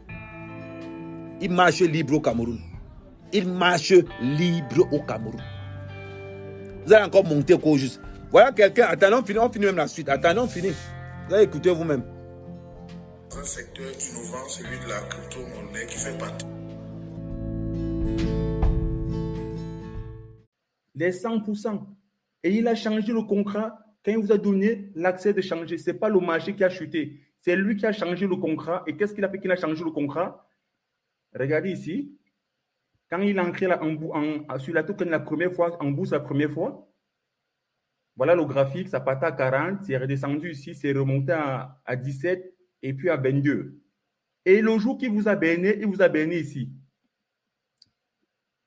Il 1.39 1.51
marche 1.51 1.81
libre 1.81 2.15
au 2.15 2.22
Cameroun. 2.22 2.60
Il 3.31 3.48
marche 3.48 3.93
libre 4.22 4.88
au 4.91 5.01
Cameroun. 5.01 5.41
Vous 6.86 6.93
allez 6.93 7.05
encore 7.05 7.25
monter 7.25 7.57
quoi 7.57 7.77
juste. 7.77 8.01
Voilà 8.31 8.51
quelqu'un, 8.51 8.88
attendons, 8.89 9.19
on 9.22 9.25
finit, 9.25 9.39
on 9.39 9.51
finit 9.51 9.65
même 9.65 9.75
la 9.75 9.88
suite. 9.88 10.10
Attendons, 10.10 10.43
on 10.43 10.48
finit. 10.48 10.74
Vous 11.27 11.36
allez 11.36 11.43
écouter 11.43 11.69
vous-même. 11.69 12.03
Un 13.38 13.43
secteur 13.43 13.86
innovant, 13.86 14.48
celui 14.48 14.79
de 14.79 14.89
la 14.89 15.00
crypto-monnaie 15.01 15.86
qui 15.88 15.98
fait 15.98 16.17
partie. 16.17 16.45
Les 20.95 21.12
100%. 21.12 21.81
Et 22.44 22.52
il 22.52 22.68
a 22.68 22.76
changé 22.76 23.14
le 23.14 23.24
contrat 23.24 23.80
quand 24.04 24.12
il 24.12 24.18
vous 24.18 24.32
a 24.32 24.38
donné 24.38 24.92
l'accès 24.96 25.34
de 25.34 25.42
changer. 25.42 25.78
Ce 25.78 25.92
n'est 25.92 25.98
pas 25.98 26.10
le 26.10 26.20
marché 26.20 26.56
qui 26.56 26.64
a 26.64 26.70
chuté. 26.70 27.22
C'est 27.40 27.56
lui 27.56 27.76
qui 27.76 27.86
a 27.86 27.92
changé 27.92 28.28
le 28.28 28.36
contrat. 28.36 28.84
Et 28.88 28.96
qu'est-ce 28.96 29.14
qu'il 29.14 29.24
a 29.24 29.30
fait 29.30 29.40
qu'il 29.40 29.52
a 29.52 29.56
changé 29.56 29.84
le 29.84 29.92
contrat? 29.92 30.48
Regardez 31.34 31.72
ici. 31.72 32.18
Quand 33.10 33.22
il 33.22 33.38
a 33.38 33.44
là, 33.44 33.84
en, 33.84 34.60
sur 34.60 34.74
la 34.74 34.84
token 34.84 35.10
la 35.10 35.20
première 35.20 35.54
fois, 35.54 35.82
en 35.82 35.92
bourse 35.92 36.12
la 36.12 36.20
première 36.20 36.50
fois, 36.52 36.90
Voilà 38.16 38.36
le 38.36 38.46
graphique, 38.46 38.90
ça 38.90 39.00
partait 39.00 39.26
à 39.26 39.32
40, 39.32 39.84
c'est 39.84 39.98
redescendu 39.98 40.52
ici, 40.52 40.76
c'est 40.76 40.92
remonté 40.94 41.32
à, 41.32 41.80
à 41.86 41.96
17 41.96 42.56
et 42.82 42.94
puis 42.94 43.10
à 43.10 43.18
22. 43.18 43.80
Et 44.46 44.62
le 44.62 44.78
jour 44.78 44.98
qu'il 44.98 45.12
vous 45.12 45.28
a 45.28 45.36
béni, 45.36 45.70
il 45.80 45.88
vous 45.88 46.02
a 46.02 46.10
béni 46.10 46.36
ici. 46.38 46.72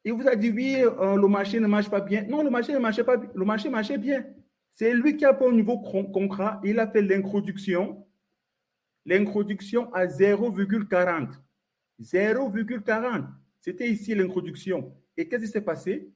Il 0.06 0.12
vous 0.12 0.28
a 0.28 0.36
dit, 0.36 0.50
oui, 0.50 0.76
euh, 0.84 1.16
le 1.16 1.26
marché 1.26 1.58
ne 1.58 1.66
marche 1.66 1.90
pas 1.90 2.00
bien. 2.00 2.22
Non, 2.22 2.44
le 2.44 2.48
marché 2.48 2.72
ne 2.72 2.78
marchait 2.78 3.02
pas. 3.02 3.16
Le 3.16 3.44
marché 3.44 3.68
marchait 3.68 3.98
bien. 3.98 4.24
C'est 4.72 4.94
lui 4.94 5.16
qui 5.16 5.24
a 5.24 5.34
fait 5.34 5.44
au 5.44 5.50
niveau 5.50 5.80
concret, 5.80 6.52
il 6.62 6.78
a 6.78 6.86
fait 6.86 7.02
l'introduction. 7.02 8.06
L'introduction 9.04 9.92
à 9.92 10.06
0,40. 10.06 11.30
0,40. 12.00 13.26
C'était 13.58 13.90
ici 13.90 14.14
l'introduction. 14.14 14.94
Et 15.16 15.26
qu'est-ce 15.28 15.46
qui 15.46 15.50
s'est 15.50 15.60
passé? 15.60 16.08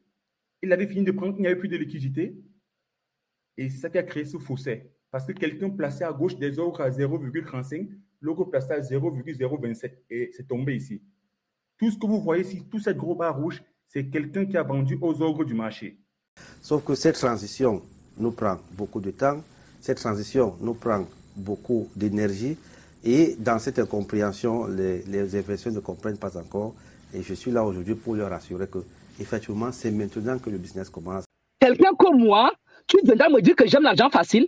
Il 0.62 0.72
avait 0.72 0.86
fini 0.86 1.02
de 1.02 1.10
prendre, 1.10 1.34
il 1.38 1.40
n'y 1.40 1.48
avait 1.48 1.58
plus 1.58 1.68
de 1.68 1.76
liquidité. 1.76 2.36
Et 3.56 3.70
ça 3.70 3.90
qui 3.90 3.98
a 3.98 4.04
créé 4.04 4.24
ce 4.24 4.38
fossé. 4.38 4.88
Parce 5.10 5.26
que 5.26 5.32
quelqu'un 5.32 5.68
plaçait 5.68 6.04
à 6.04 6.12
gauche 6.12 6.36
des 6.36 6.60
ordres 6.60 6.80
à 6.82 6.90
0,35, 6.90 7.88
l'autre 8.20 8.44
plaçait 8.44 8.74
à 8.74 8.80
0,027 8.82 10.04
et 10.10 10.30
c'est 10.32 10.46
tombé 10.46 10.76
ici. 10.76 11.02
Tout 11.76 11.90
ce 11.90 11.98
que 11.98 12.06
vous 12.06 12.20
voyez 12.20 12.44
ici, 12.44 12.68
tout 12.70 12.78
cette 12.78 12.96
gros 12.96 13.16
barre 13.16 13.36
rouge, 13.36 13.64
c'est 13.92 14.06
quelqu'un 14.06 14.46
qui 14.46 14.56
a 14.56 14.62
vendu 14.62 14.96
aux 15.00 15.20
ordres 15.20 15.44
du 15.44 15.52
marché. 15.52 15.98
Sauf 16.62 16.84
que 16.84 16.94
cette 16.94 17.16
transition 17.16 17.82
nous 18.18 18.30
prend 18.30 18.58
beaucoup 18.72 19.00
de 19.00 19.10
temps, 19.10 19.42
cette 19.80 19.98
transition 19.98 20.56
nous 20.60 20.74
prend 20.74 21.06
beaucoup 21.34 21.88
d'énergie 21.96 22.56
et 23.02 23.34
dans 23.38 23.58
cette 23.58 23.80
incompréhension, 23.80 24.66
les, 24.66 25.02
les 25.02 25.34
investisseurs 25.34 25.72
ne 25.72 25.80
comprennent 25.80 26.18
pas 26.18 26.36
encore. 26.38 26.74
Et 27.12 27.22
je 27.22 27.34
suis 27.34 27.50
là 27.50 27.64
aujourd'hui 27.64 27.96
pour 27.96 28.14
leur 28.14 28.32
assurer 28.32 28.68
que, 28.68 28.78
effectivement, 29.18 29.72
c'est 29.72 29.90
maintenant 29.90 30.38
que 30.38 30.50
le 30.50 30.58
business 30.58 30.88
commence. 30.88 31.24
Quelqu'un 31.58 31.92
comme 31.98 32.20
moi, 32.22 32.52
tu 32.86 32.98
viendras 33.02 33.28
me 33.28 33.40
dire 33.40 33.56
que 33.56 33.66
j'aime 33.66 33.82
l'argent 33.82 34.08
facile 34.10 34.46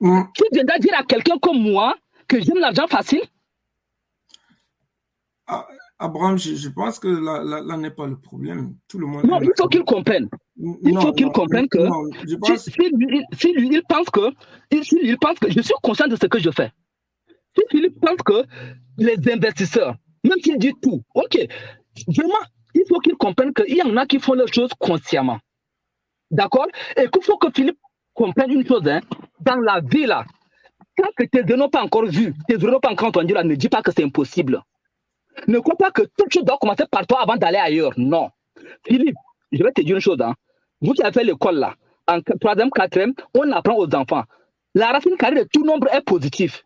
mm. 0.00 0.22
Tu 0.34 0.44
viendras 0.52 0.78
dire 0.80 0.94
à 0.98 1.04
quelqu'un 1.04 1.38
comme 1.38 1.62
moi 1.62 1.94
que 2.26 2.40
j'aime 2.40 2.58
l'argent 2.58 2.88
facile 2.88 3.22
ah, 5.46 5.66
Abraham, 6.02 6.36
je, 6.36 6.68
pense 6.68 6.98
que 6.98 7.06
là, 7.06 7.62
là, 7.62 7.76
n'est 7.76 7.90
pas 7.90 8.06
le 8.06 8.18
problème. 8.18 8.74
Tout 8.88 8.98
le 8.98 9.06
monde. 9.06 9.24
Non, 9.24 9.40
il 9.40 9.52
faut 9.56 9.68
qu'il 9.68 9.84
comprenne. 9.84 10.28
Il 10.56 10.98
faut 11.00 11.12
qu'il 11.12 11.28
comprenne 11.28 11.68
que 11.68 11.78
si, 12.26 12.70
si, 13.38 13.52
lui, 13.52 13.68
il 13.72 13.82
pense 13.88 14.10
que, 14.10 14.30
si 14.72 14.98
il 15.00 15.16
pense 15.18 15.38
que 15.38 15.50
je 15.50 15.60
suis 15.60 15.74
conscient 15.82 16.08
de 16.08 16.16
ce 16.16 16.26
que 16.26 16.40
je 16.40 16.50
fais. 16.50 16.72
Si 17.56 17.62
Philippe 17.70 18.00
pense 18.00 18.16
que 18.24 18.44
les 18.98 19.16
investisseurs, 19.32 19.94
même 20.24 20.38
s'il 20.42 20.58
dit 20.58 20.72
tout, 20.82 21.02
ok, 21.14 21.38
vraiment, 22.08 22.44
il 22.74 22.82
faut 22.88 22.98
qu'il 22.98 23.14
comprenne 23.14 23.52
qu'il 23.52 23.76
y 23.76 23.82
en 23.82 23.96
a 23.96 24.04
qui 24.06 24.18
font 24.18 24.34
les 24.34 24.46
choses 24.52 24.70
consciemment. 24.78 25.38
D'accord? 26.30 26.66
Et 26.96 27.08
qu'il 27.08 27.22
faut 27.22 27.36
que 27.36 27.48
Philippe 27.54 27.78
comprenne 28.12 28.50
une 28.50 28.66
chose, 28.66 28.86
hein, 28.88 29.00
dans 29.40 29.56
la 29.56 29.80
vie 29.80 30.06
là, 30.06 30.24
tant 30.96 31.08
que 31.16 31.24
tes 31.24 31.42
yeux 31.42 31.56
n'ont 31.56 31.68
pas 31.68 31.82
encore 31.82 32.06
vu, 32.06 32.34
tes 32.48 32.56
yeux 32.56 32.70
n'ont 32.70 32.80
pas 32.80 32.90
encore 32.90 33.08
entendu 33.08 33.34
là, 33.34 33.44
ne 33.44 33.54
dis 33.54 33.68
pas 33.68 33.82
que 33.82 33.92
c'est 33.92 34.04
impossible. 34.04 34.62
Ne 35.48 35.58
crois 35.58 35.76
pas 35.76 35.90
que 35.90 36.02
toute 36.02 36.32
chose 36.32 36.44
doit 36.44 36.58
commencer 36.58 36.84
par 36.90 37.06
toi 37.06 37.22
avant 37.22 37.36
d'aller 37.36 37.58
ailleurs. 37.58 37.92
Non. 37.96 38.30
Philippe, 38.86 39.16
je 39.50 39.62
vais 39.62 39.72
te 39.72 39.82
dire 39.82 39.96
une 39.96 40.02
chose. 40.02 40.20
Hein. 40.20 40.34
Vous 40.80 40.92
qui 40.92 41.02
avez 41.02 41.12
fait 41.12 41.24
l'école 41.24 41.56
là, 41.56 41.74
en 42.08 42.20
troisième, 42.40 42.70
quatrième, 42.70 43.14
on 43.34 43.50
apprend 43.52 43.76
aux 43.76 43.94
enfants. 43.94 44.24
La 44.74 44.92
racine 44.92 45.16
carrée 45.16 45.36
de 45.36 45.48
tout 45.52 45.64
nombre 45.64 45.88
est 45.92 46.02
positive. 46.02 46.58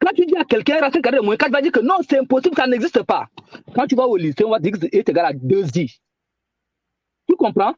Quand 0.00 0.12
tu 0.14 0.26
dis 0.26 0.36
à 0.36 0.44
quelqu'un 0.44 0.80
racine 0.80 1.00
carrée 1.00 1.18
de 1.18 1.22
moins 1.22 1.36
4, 1.36 1.46
tu 1.46 1.52
vas 1.52 1.62
dire 1.62 1.72
que 1.72 1.80
non, 1.80 1.94
c'est 2.08 2.18
impossible, 2.18 2.56
ça 2.56 2.66
n'existe 2.66 3.02
pas. 3.04 3.26
Quand 3.74 3.86
tu 3.86 3.94
vas 3.94 4.06
au 4.06 4.16
lycée, 4.16 4.44
on 4.44 4.50
va 4.50 4.58
dire 4.58 4.72
que 4.72 4.78
c'est 4.80 5.08
égal 5.08 5.24
à 5.24 5.32
2i. 5.32 5.98
Tu 7.28 7.36
comprends? 7.36 7.74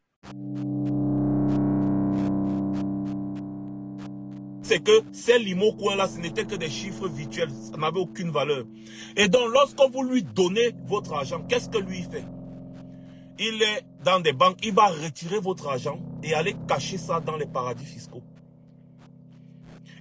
C'est 4.66 4.80
que 4.80 5.02
ces 5.12 5.38
limo 5.38 5.76
là 5.96 6.08
ce 6.08 6.18
n'était 6.18 6.44
que 6.44 6.56
des 6.56 6.68
chiffres 6.68 7.08
virtuels, 7.08 7.50
ça 7.50 7.76
n'avait 7.76 8.00
aucune 8.00 8.30
valeur. 8.30 8.64
Et 9.16 9.28
donc, 9.28 9.52
lorsque 9.52 9.80
vous 9.92 10.02
lui 10.02 10.24
donnez 10.24 10.72
votre 10.86 11.12
argent, 11.12 11.40
qu'est-ce 11.48 11.68
que 11.68 11.78
lui 11.78 12.02
fait? 12.02 12.24
Il 13.38 13.62
est 13.62 13.84
dans 14.04 14.18
des 14.18 14.32
banques, 14.32 14.58
il 14.64 14.74
va 14.74 14.88
retirer 14.88 15.38
votre 15.38 15.68
argent 15.68 16.00
et 16.22 16.34
aller 16.34 16.56
cacher 16.66 16.98
ça 16.98 17.20
dans 17.20 17.36
les 17.36 17.46
paradis 17.46 17.84
fiscaux. 17.84 18.22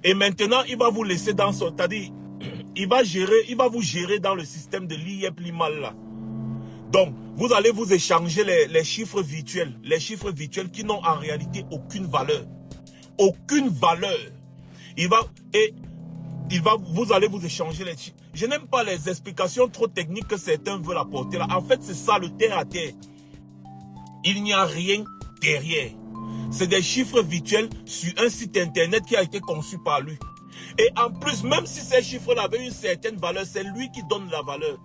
Et 0.04 0.14
maintenant, 0.14 0.64
il 0.68 0.78
va 0.78 0.90
vous 0.90 1.04
laisser 1.04 1.34
dans 1.34 1.52
son... 1.52 1.74
C'est-à-dire, 1.76 2.12
il 2.76 2.88
va 2.88 3.04
gérer, 3.04 3.46
il 3.50 3.58
va 3.58 3.68
vous 3.68 3.82
gérer 3.82 4.20
dans 4.20 4.34
le 4.34 4.46
système 4.46 4.88
de 4.88 4.96
l'IEP 4.96 5.40
Limal 5.42 5.80
là. 5.80 5.94
Donc, 6.92 7.14
vous 7.36 7.54
allez 7.54 7.72
vous 7.72 7.92
échanger 7.94 8.44
les, 8.44 8.68
les 8.68 8.84
chiffres 8.84 9.22
virtuels, 9.22 9.78
les 9.84 10.00
chiffres 10.00 10.32
virtuels 10.32 10.72
qui 10.72 10.84
n'ont 10.84 11.04
en 11.04 11.16
réalité 11.16 11.66
aucune 11.72 12.06
valeur. 12.06 12.46
Aucune 13.18 13.70
valeur. 13.70 14.18
Il 14.98 15.10
va, 15.10 15.20
et 15.54 15.74
il 16.52 16.62
va, 16.62 16.76
vous 16.80 17.12
allez 17.12 17.28
vous 17.28 17.44
échanger 17.46 17.84
les 17.84 17.98
chiffres. 17.98 18.16
Je 18.34 18.46
n'aime 18.46 18.68
pas 18.68 18.84
les 18.84 19.10
explications 19.10 19.68
trop 19.68 19.88
techniques 19.88 20.28
que 20.28 20.38
certains 20.38 20.78
veulent 20.78 20.98
apporter 20.98 21.38
là. 21.38 21.48
En 21.50 21.62
fait, 21.62 21.82
c'est 21.82 21.96
ça 21.96 22.18
le 22.18 22.30
terre 22.30 22.58
à 22.58 22.66
terre. 22.66 22.94
Il 24.24 24.44
n'y 24.44 24.54
a 24.54 24.66
rien 24.66 25.04
derrière. 25.42 25.92
C'est 26.52 26.68
des 26.68 26.82
chiffres 26.82 27.22
virtuels 27.22 27.70
sur 27.86 28.14
un 28.18 28.30
site 28.30 28.58
internet 28.58 29.04
qui 29.06 29.16
a 29.16 29.24
été 29.24 29.40
conçu 29.40 29.78
par 29.84 30.02
lui. 30.02 30.18
Et 30.78 30.90
en 30.98 31.12
plus, 31.12 31.44
même 31.44 31.66
si 31.66 31.82
ces 31.82 32.02
chiffres-là 32.02 32.44
avaient 32.44 32.66
une 32.66 32.72
certaine 32.72 33.18
valeur, 33.18 33.46
c'est 33.46 33.64
lui 33.64 33.90
qui 33.92 34.04
donne 34.10 34.30
la 34.30 34.42
valeur. 34.42 34.78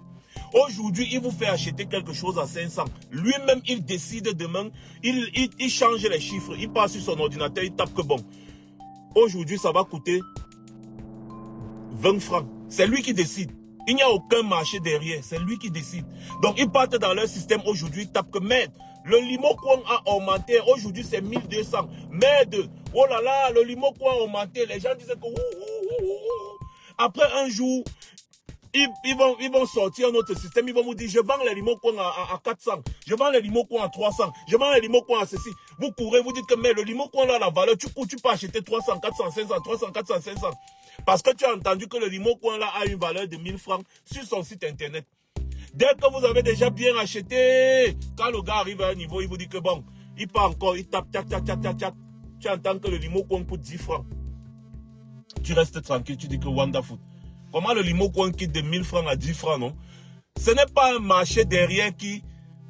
Aujourd'hui, 0.53 1.09
il 1.13 1.21
vous 1.21 1.31
fait 1.31 1.47
acheter 1.47 1.87
quelque 1.87 2.13
chose 2.13 2.39
à 2.39 2.47
500. 2.47 2.85
Lui-même, 3.13 3.61
il 3.67 3.85
décide 3.85 4.35
demain, 4.37 4.69
il, 5.03 5.31
il, 5.35 5.51
il 5.59 5.71
change 5.71 6.03
les 6.03 6.21
chiffres. 6.21 6.55
Il 6.59 6.71
passe 6.73 6.93
sur 6.93 7.03
son 7.03 7.21
ordinateur, 7.21 7.63
il 7.63 7.73
tape 7.73 7.95
que 7.95 8.03
bon, 8.03 8.19
Aujourd'hui, 9.15 9.59
ça 9.59 9.73
va 9.73 9.85
coûter 9.85 10.21
20 11.93 12.21
francs. 12.21 12.47
C'est 12.69 12.87
lui 12.87 13.03
qui 13.03 13.13
décide. 13.13 13.51
Il 13.89 13.97
n'y 13.97 14.03
a 14.03 14.11
aucun 14.11 14.43
marché 14.43 14.79
derrière. 14.79 15.21
C'est 15.23 15.39
lui 15.39 15.59
qui 15.59 15.71
décide. 15.71 16.05
Donc, 16.43 16.59
ils 16.59 16.71
partent 16.71 16.97
dans 16.97 17.15
leur 17.15 17.27
système 17.27 17.61
aujourd'hui. 17.67 18.07
Tapent 18.07 18.31
que 18.31 18.39
merde. 18.39 18.71
Le 19.05 19.19
limo 19.19 19.55
coin 19.57 19.81
a 19.89 20.15
augmenté. 20.15 20.61
Aujourd'hui, 20.73 21.05
c'est 21.05 21.21
1200. 21.21 21.89
Merde. 22.11 22.71
Oh 22.95 23.07
là 23.09 23.21
là, 23.21 23.51
le 23.51 23.63
limo 23.63 23.93
coin 23.99 24.13
a 24.13 24.17
augmenté. 24.17 24.67
Les 24.67 24.79
gens 24.79 24.95
disaient 24.97 25.15
que... 25.15 25.27
Après 26.99 27.27
un 27.43 27.49
jour, 27.49 27.83
ils, 28.75 29.51
vont, 29.51 29.67
sortir 29.67 30.13
notre 30.13 30.37
système, 30.39 30.69
ils 30.69 30.75
vont 30.75 30.85
vous 30.85 30.95
dire, 30.95 31.09
je 31.11 31.19
vends 31.19 31.43
les 31.45 31.55
limocoins 31.55 31.99
à, 31.99 32.35
à, 32.35 32.41
400, 32.43 32.83
je 33.07 33.15
vends 33.15 33.31
les 33.31 33.41
limocoins 33.41 33.85
à 33.85 33.89
300, 33.89 34.33
je 34.49 34.57
vends 34.57 34.73
les 34.73 34.81
limocoins 34.81 35.23
à 35.23 35.27
ceci. 35.27 35.51
Vous 35.79 35.91
courez, 35.93 36.21
vous 36.21 36.33
dites 36.33 36.47
que 36.47 36.55
mais 36.55 36.73
le 36.73 36.83
limocoin 36.83 37.27
là, 37.27 37.39
la 37.39 37.51
valeur, 37.51 37.77
tu, 37.77 37.89
tu 38.09 38.17
peux 38.17 38.29
acheter 38.29 38.63
300, 38.63 39.01
400, 39.01 39.31
500, 39.31 39.61
300, 39.61 39.93
400, 39.93 40.15
500. 40.21 40.51
Parce 41.05 41.23
que 41.23 41.35
tu 41.35 41.45
as 41.45 41.55
entendu 41.55 41.89
que 41.89 41.97
le 41.97 42.07
limocoin 42.07 42.59
là 42.59 42.71
a 42.81 42.87
une 42.87 42.99
valeur 42.99 43.27
de 43.27 43.37
1000 43.37 43.59
francs 43.59 43.85
sur 44.05 44.23
son 44.25 44.43
site 44.43 44.65
internet. 44.65 45.07
Dès 45.75 45.87
que 45.87 46.11
vous 46.11 46.25
avez 46.25 46.43
déjà 46.43 46.71
bien 46.71 46.97
acheté, 46.97 47.97
quand 48.17 48.31
le 48.31 48.43
gars 48.43 48.57
arrive 48.57 48.83
à 48.83 48.89
un 48.89 48.95
niveau, 48.95 49.21
il 49.21 49.29
vous 49.29 49.37
dit 49.37 49.49
que 49.49 49.59
bon, 49.59 49.85
il 50.19 50.29
part 50.29 50.51
encore, 50.51 50.77
il 50.77 50.87
tape, 50.87 51.11
tac, 51.11 51.29
tac, 51.29 51.45
tac, 51.45 51.61
tac. 51.61 51.95
Tu 52.41 52.49
entends 52.49 52.79
que 52.79 52.89
le 52.89 52.97
limocoin 52.97 53.45
coûte 53.45 53.61
10 53.61 53.79
francs. 53.79 54.07
Tu 55.43 55.53
restes 55.53 55.81
tranquille, 55.83 56.17
tu 56.17 56.27
dis 56.27 56.39
que 56.39 56.49
wonderful. 56.49 56.99
Comment 57.53 57.75
le 57.75 57.83
limo 57.83 58.11
coin 58.11 58.31
quitte 58.31 58.53
de 58.53 58.61
1000 58.61 58.85
francs 58.85 59.07
à 59.09 59.17
10 59.17 59.35
francs, 59.35 59.59
non? 59.59 59.75
Ce 60.39 60.53
n'est 60.53 60.73
pas 60.73 60.95
un 60.95 61.01
marché 61.01 61.45
derrière 61.45 61.95
qui 61.97 62.23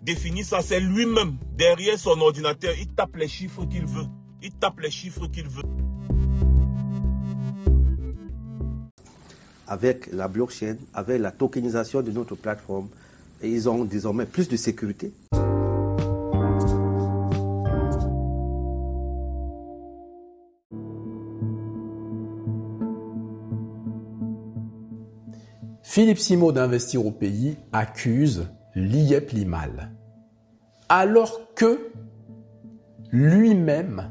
définit 0.03 0.43
ça, 0.43 0.63
c'est 0.63 0.81
lui-même, 0.81 1.37
derrière 1.55 1.99
son 1.99 2.19
ordinateur. 2.21 2.73
Il 2.81 2.89
tape 2.89 3.17
les 3.17 3.29
chiffres 3.29 3.67
qu'il 3.67 3.85
veut. 3.85 4.07
Il 4.43 4.53
tape 4.53 4.81
les 4.81 4.91
chiffres 4.91 5.27
qu'il 5.27 5.47
veut. 5.49 5.65
Avec 9.67 10.11
la 10.13 10.29
blockchain, 10.29 10.77
avec 10.95 11.21
la 11.21 11.31
tokenisation 11.31 12.01
de 12.01 12.11
notre 12.11 12.35
plateforme, 12.35 12.89
ils 13.43 13.69
ont 13.69 13.85
désormais 13.85 14.25
plus 14.25 14.49
de 14.49 14.57
sécurité. 14.57 15.13
Philippe 25.91 26.21
Simo 26.21 26.53
d'Investir 26.53 27.05
au 27.05 27.11
pays 27.11 27.57
accuse 27.73 28.47
l'IEP 28.77 29.33
Limal. 29.33 29.91
Alors 30.89 31.53
que 31.57 31.91
lui-même 33.11 34.09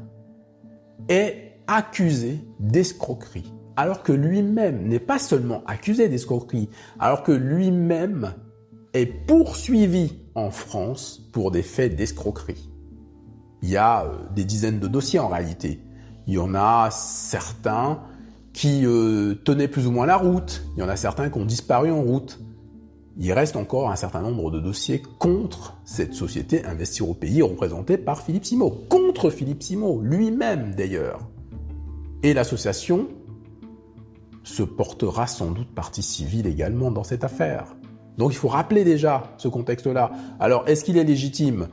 est 1.08 1.54
accusé 1.66 2.44
d'escroquerie. 2.58 3.50
Alors 3.76 4.02
que 4.02 4.12
lui-même 4.12 4.88
n'est 4.88 4.98
pas 4.98 5.18
seulement 5.18 5.62
accusé 5.64 6.10
d'escroquerie, 6.10 6.68
alors 6.98 7.22
que 7.22 7.32
lui-même 7.32 8.34
est 8.92 9.06
poursuivi 9.06 10.18
en 10.34 10.50
France 10.50 11.30
pour 11.32 11.50
des 11.50 11.62
faits 11.62 11.96
d'escroquerie. 11.96 12.68
Il 13.62 13.70
y 13.70 13.78
a 13.78 14.04
euh, 14.04 14.16
des 14.34 14.44
dizaines 14.44 14.80
de 14.80 14.86
dossiers 14.86 15.18
en 15.18 15.28
réalité. 15.28 15.80
Il 16.26 16.34
y 16.34 16.38
en 16.38 16.54
a 16.54 16.90
certains 16.90 18.02
qui 18.52 18.84
euh, 18.84 19.34
tenaient 19.34 19.68
plus 19.68 19.86
ou 19.86 19.90
moins 19.90 20.06
la 20.06 20.16
route. 20.16 20.64
Il 20.76 20.80
y 20.80 20.82
en 20.82 20.88
a 20.88 20.96
certains 20.96 21.30
qui 21.30 21.38
ont 21.38 21.44
disparu 21.44 21.90
en 21.90 22.02
route. 22.02 22.40
il 23.18 23.32
reste 23.32 23.56
encore 23.56 23.90
un 23.90 23.96
certain 23.96 24.22
nombre 24.22 24.50
de 24.50 24.60
dossiers 24.60 25.02
contre 25.18 25.76
cette 25.84 26.14
société 26.14 26.64
Investir 26.64 27.08
au 27.08 27.14
pays 27.14 27.42
représentée 27.42 27.98
par 27.98 28.22
Philippe 28.22 28.44
Simo, 28.44 28.70
contre 28.88 29.30
Philippe 29.30 29.62
Simo, 29.62 30.00
lui-même 30.02 30.74
d'ailleurs. 30.74 31.28
Et 32.22 32.34
l'association 32.34 33.08
se 34.42 34.62
portera 34.62 35.26
sans 35.26 35.50
doute 35.50 35.72
partie 35.74 36.02
civile 36.02 36.46
également 36.46 36.90
dans 36.90 37.04
cette 37.04 37.24
affaire. 37.24 37.76
Donc 38.18 38.32
il 38.32 38.36
faut 38.36 38.48
rappeler 38.48 38.84
déjà 38.84 39.32
ce 39.38 39.48
contexte-là. 39.48 40.10
Alors 40.38 40.68
est-ce 40.68 40.84
qu'il 40.84 40.98
est 40.98 41.04
légitime? 41.04 41.68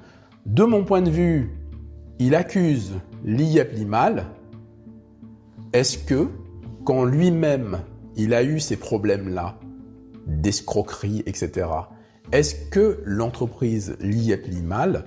De 0.45 0.63
mon 0.63 0.85
point 0.85 1.01
de 1.01 1.09
vue, 1.09 1.51
il 2.19 2.35
accuse 2.35 2.93
l'IEP 3.25 3.73
Limal. 3.73 4.25
Est-ce 5.73 5.97
que, 5.97 6.29
quand 6.87 7.03
lui-même 7.03 7.81
il 8.15 8.33
a 8.33 8.43
eu 8.43 8.61
ces 8.61 8.77
problèmes-là, 8.77 9.59
d'escroquerie, 10.25 11.21
etc., 11.25 11.67
est-ce 12.31 12.55
que 12.69 13.01
l'entreprise 13.03 13.97
l'IEP 13.99 14.47
Limal 14.47 15.03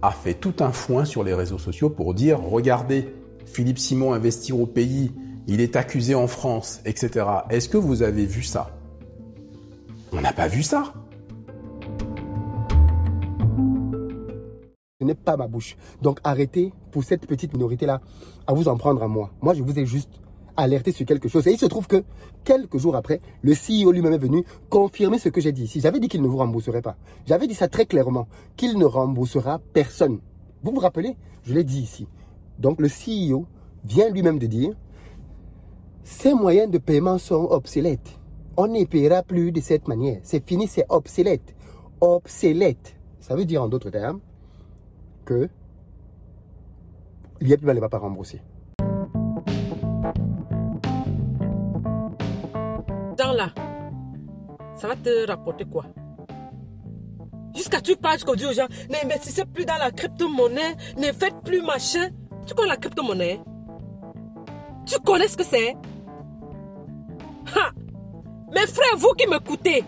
a 0.00 0.12
fait 0.12 0.34
tout 0.34 0.54
un 0.60 0.70
foin 0.70 1.04
sur 1.04 1.24
les 1.24 1.34
réseaux 1.34 1.58
sociaux 1.58 1.90
pour 1.90 2.14
dire 2.14 2.40
regardez, 2.40 3.08
Philippe 3.46 3.80
Simon 3.80 4.12
investir 4.12 4.60
au 4.60 4.66
pays, 4.66 5.10
il 5.48 5.60
est 5.60 5.74
accusé 5.74 6.14
en 6.14 6.28
France, 6.28 6.80
etc. 6.84 7.26
Est-ce 7.50 7.68
que 7.68 7.78
vous 7.78 8.02
avez 8.02 8.24
vu 8.24 8.44
ça? 8.44 8.78
On 10.12 10.20
n'a 10.20 10.32
pas 10.32 10.46
vu 10.46 10.62
ça. 10.62 10.92
Ce 15.00 15.04
n'est 15.04 15.16
pas 15.16 15.36
ma 15.36 15.48
bouche. 15.48 15.76
Donc 16.00 16.20
arrêtez 16.22 16.72
pour 16.92 17.02
cette 17.02 17.26
petite 17.26 17.54
minorité-là 17.54 18.02
à 18.46 18.52
vous 18.52 18.68
en 18.68 18.76
prendre 18.76 19.02
à 19.02 19.08
moi. 19.08 19.32
Moi, 19.42 19.54
je 19.54 19.64
vous 19.64 19.80
ai 19.80 19.84
juste 19.84 20.20
alerté 20.58 20.92
sur 20.92 21.06
quelque 21.06 21.28
chose. 21.28 21.46
Et 21.46 21.52
il 21.52 21.58
se 21.58 21.66
trouve 21.66 21.86
que 21.86 22.04
quelques 22.44 22.76
jours 22.76 22.96
après, 22.96 23.20
le 23.42 23.52
CEO 23.52 23.92
lui-même 23.92 24.12
est 24.12 24.18
venu 24.18 24.44
confirmer 24.68 25.18
ce 25.18 25.30
que 25.30 25.40
j'ai 25.40 25.52
dit 25.52 25.64
ici. 25.64 25.80
J'avais 25.80 26.00
dit 26.00 26.08
qu'il 26.08 26.20
ne 26.20 26.28
vous 26.28 26.36
rembourserait 26.36 26.82
pas. 26.82 26.96
J'avais 27.26 27.46
dit 27.46 27.54
ça 27.54 27.68
très 27.68 27.86
clairement, 27.86 28.26
qu'il 28.56 28.76
ne 28.76 28.84
remboursera 28.84 29.60
personne. 29.72 30.18
Vous 30.62 30.72
vous 30.72 30.80
rappelez? 30.80 31.16
Je 31.44 31.54
l'ai 31.54 31.64
dit 31.64 31.80
ici. 31.80 32.06
Donc 32.58 32.80
le 32.80 32.88
CEO 32.88 33.46
vient 33.84 34.10
lui-même 34.10 34.38
de 34.38 34.46
dire, 34.46 34.74
ces 36.02 36.34
moyens 36.34 36.70
de 36.70 36.78
paiement 36.78 37.18
sont 37.18 37.44
obsolètes. 37.50 38.18
On 38.56 38.66
ne 38.66 38.84
paiera 38.84 39.22
plus 39.22 39.52
de 39.52 39.60
cette 39.60 39.86
manière. 39.86 40.18
C'est 40.24 40.44
fini, 40.44 40.66
c'est 40.66 40.84
obsolète. 40.88 41.54
Obsolète. 42.00 42.96
Ça 43.20 43.36
veut 43.36 43.44
dire 43.44 43.62
en 43.62 43.68
d'autres 43.68 43.90
termes 43.90 44.20
que 45.24 45.48
l'IEP 47.40 47.62
ne 47.62 47.78
va 47.78 47.88
pas 47.88 47.98
rembourser. 47.98 48.40
Ça 54.78 54.88
va 54.88 54.96
te 54.96 55.26
rapporter 55.26 55.64
quoi? 55.64 55.84
Jusqu'à 57.54 57.80
tu 57.80 57.96
parles, 57.96 58.22
qu'on 58.22 58.34
dit 58.34 58.46
aux 58.46 58.52
gens, 58.52 58.68
n'investissez 58.88 59.44
plus 59.44 59.64
dans 59.64 59.78
la 59.78 59.90
crypto-monnaie, 59.90 60.76
ne 60.96 61.06
faites 61.12 61.40
plus 61.44 61.60
machin. 61.60 62.10
Tu 62.46 62.54
connais 62.54 62.68
la 62.68 62.76
crypto-monnaie 62.76 63.40
Tu 64.86 64.98
connais 65.00 65.26
ce 65.28 65.36
que 65.36 65.44
c'est? 65.44 65.74
Mes 68.54 68.66
frères, 68.66 68.96
vous 68.96 69.12
qui 69.18 69.26
m'écoutez, 69.26 69.84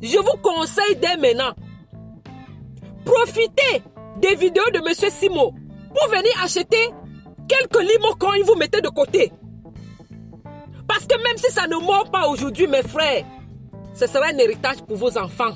je 0.00 0.16
vous 0.18 0.38
conseille 0.42 0.96
dès 0.96 1.16
maintenant, 1.16 1.52
profitez 3.04 3.82
des 4.18 4.34
vidéos 4.36 4.70
de 4.72 4.78
Monsieur 4.80 5.10
Simo 5.10 5.52
pour 5.94 6.08
venir 6.08 6.32
acheter 6.42 6.90
quelques 7.48 7.80
limo 7.80 8.14
coins 8.18 8.42
vous 8.44 8.54
mettez 8.54 8.80
de 8.80 8.88
côté. 8.88 9.32
Parce 10.86 11.06
que 11.06 11.16
même 11.22 11.36
si 11.36 11.52
ça 11.52 11.66
ne 11.66 11.76
mord 11.76 12.10
pas 12.10 12.28
aujourd'hui, 12.28 12.66
mes 12.66 12.82
frères, 12.82 13.24
ce 13.98 14.06
sera 14.06 14.26
un 14.26 14.38
héritage 14.38 14.80
pour 14.86 14.96
vos 14.96 15.18
enfants. 15.18 15.54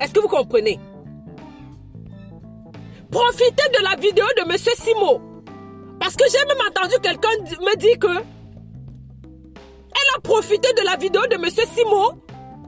Est-ce 0.00 0.12
que 0.12 0.18
vous 0.18 0.28
comprenez? 0.28 0.80
Profitez 3.12 3.68
de 3.78 3.84
la 3.84 3.94
vidéo 3.94 4.24
de 4.36 4.42
M. 4.42 4.56
Simo. 4.58 5.20
Parce 6.00 6.16
que 6.16 6.24
j'ai 6.28 6.44
même 6.46 6.58
entendu 6.68 6.96
quelqu'un 7.00 7.28
me 7.60 7.76
dire 7.76 7.98
que 8.00 8.08
elle 9.96 10.10
a 10.16 10.20
profité 10.20 10.68
de 10.76 10.84
la 10.84 10.96
vidéo 10.96 11.22
de 11.28 11.34
M. 11.34 11.48
Simo 11.48 12.24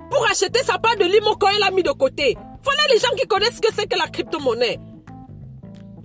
pour 0.09 0.25
acheter 0.31 0.63
sa 0.63 0.79
part 0.79 0.97
de 0.97 1.05
limo 1.05 1.35
quand 1.35 1.49
elle 1.49 1.59
l'a 1.59 1.73
mis 1.73 1.83
de 1.83 1.91
côté. 1.91 2.39
Voilà 2.63 2.83
les 2.93 3.01
gens 3.01 3.13
qui 3.17 3.27
connaissent 3.27 3.57
ce 3.57 3.61
que 3.61 3.75
c'est 3.75 3.89
que 3.89 3.99
la 3.99 4.07
crypto-monnaie. 4.07 4.79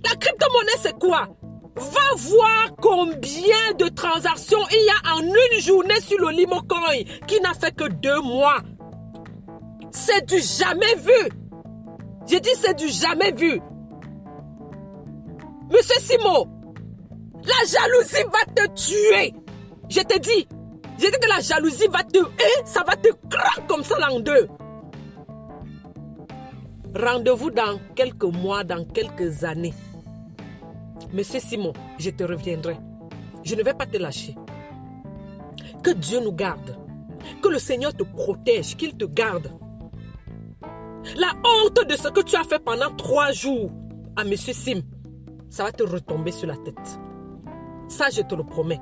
La 0.04 0.16
crypto-monnaie, 0.16 0.78
c'est 0.78 0.98
quoi? 0.98 1.28
Va 1.74 2.14
voir 2.16 2.76
combien 2.80 3.72
de 3.78 3.88
transactions 3.88 4.58
il 4.70 4.86
y 4.86 4.90
a 4.90 5.14
en 5.14 5.22
une 5.22 5.60
journée 5.60 6.00
sur 6.00 6.18
le 6.18 6.30
Limocoin 6.30 7.02
qui 7.26 7.40
n'a 7.40 7.54
fait 7.54 7.74
que 7.74 7.88
deux 7.88 8.20
mois. 8.20 8.58
C'est 9.90 10.26
du 10.26 10.38
jamais 10.38 10.94
vu. 10.96 11.30
J'ai 12.26 12.40
dit 12.40 12.50
c'est 12.56 12.76
du 12.76 12.88
jamais 12.88 13.32
vu. 13.32 13.60
Monsieur 15.70 16.00
Simo, 16.00 16.46
la 17.44 17.66
jalousie 17.66 18.24
va 18.24 18.52
te 18.54 18.68
tuer. 18.74 19.34
Je 19.88 20.00
te 20.00 20.18
dis, 20.18 20.46
j'ai 20.98 21.10
dit 21.10 21.18
que 21.18 21.28
la 21.28 21.40
jalousie 21.40 21.88
va 21.90 22.04
te... 22.04 22.18
Eh, 22.18 22.62
ça 22.66 22.84
va 22.86 22.96
te 22.96 23.08
craquer 23.30 23.62
comme 23.66 23.82
ça 23.82 23.96
en 24.10 24.20
deux. 24.20 24.48
Rendez-vous 26.94 27.50
dans 27.50 27.80
quelques 27.96 28.24
mois, 28.24 28.64
dans 28.64 28.84
quelques 28.84 29.44
années. 29.44 29.74
Monsieur 31.12 31.40
Simon, 31.40 31.74
je 31.98 32.08
te 32.08 32.24
reviendrai. 32.24 32.76
Je 33.44 33.54
ne 33.54 33.62
vais 33.62 33.74
pas 33.74 33.84
te 33.84 33.98
lâcher. 33.98 34.34
Que 35.82 35.90
Dieu 35.90 36.20
nous 36.20 36.32
garde. 36.32 36.78
Que 37.42 37.48
le 37.48 37.58
Seigneur 37.58 37.94
te 37.94 38.02
protège, 38.02 38.76
qu'il 38.76 38.96
te 38.96 39.04
garde. 39.04 39.50
La 41.16 41.32
honte 41.44 41.86
de 41.86 41.96
ce 41.96 42.08
que 42.08 42.22
tu 42.22 42.34
as 42.36 42.44
fait 42.44 42.60
pendant 42.60 42.94
trois 42.96 43.30
jours 43.32 43.70
à 44.16 44.24
Monsieur 44.24 44.54
Sim, 44.54 44.82
ça 45.50 45.64
va 45.64 45.72
te 45.72 45.82
retomber 45.82 46.32
sur 46.32 46.46
la 46.46 46.56
tête. 46.56 46.98
Ça, 47.88 48.08
je 48.10 48.22
te 48.22 48.34
le 48.34 48.44
promets. 48.44 48.80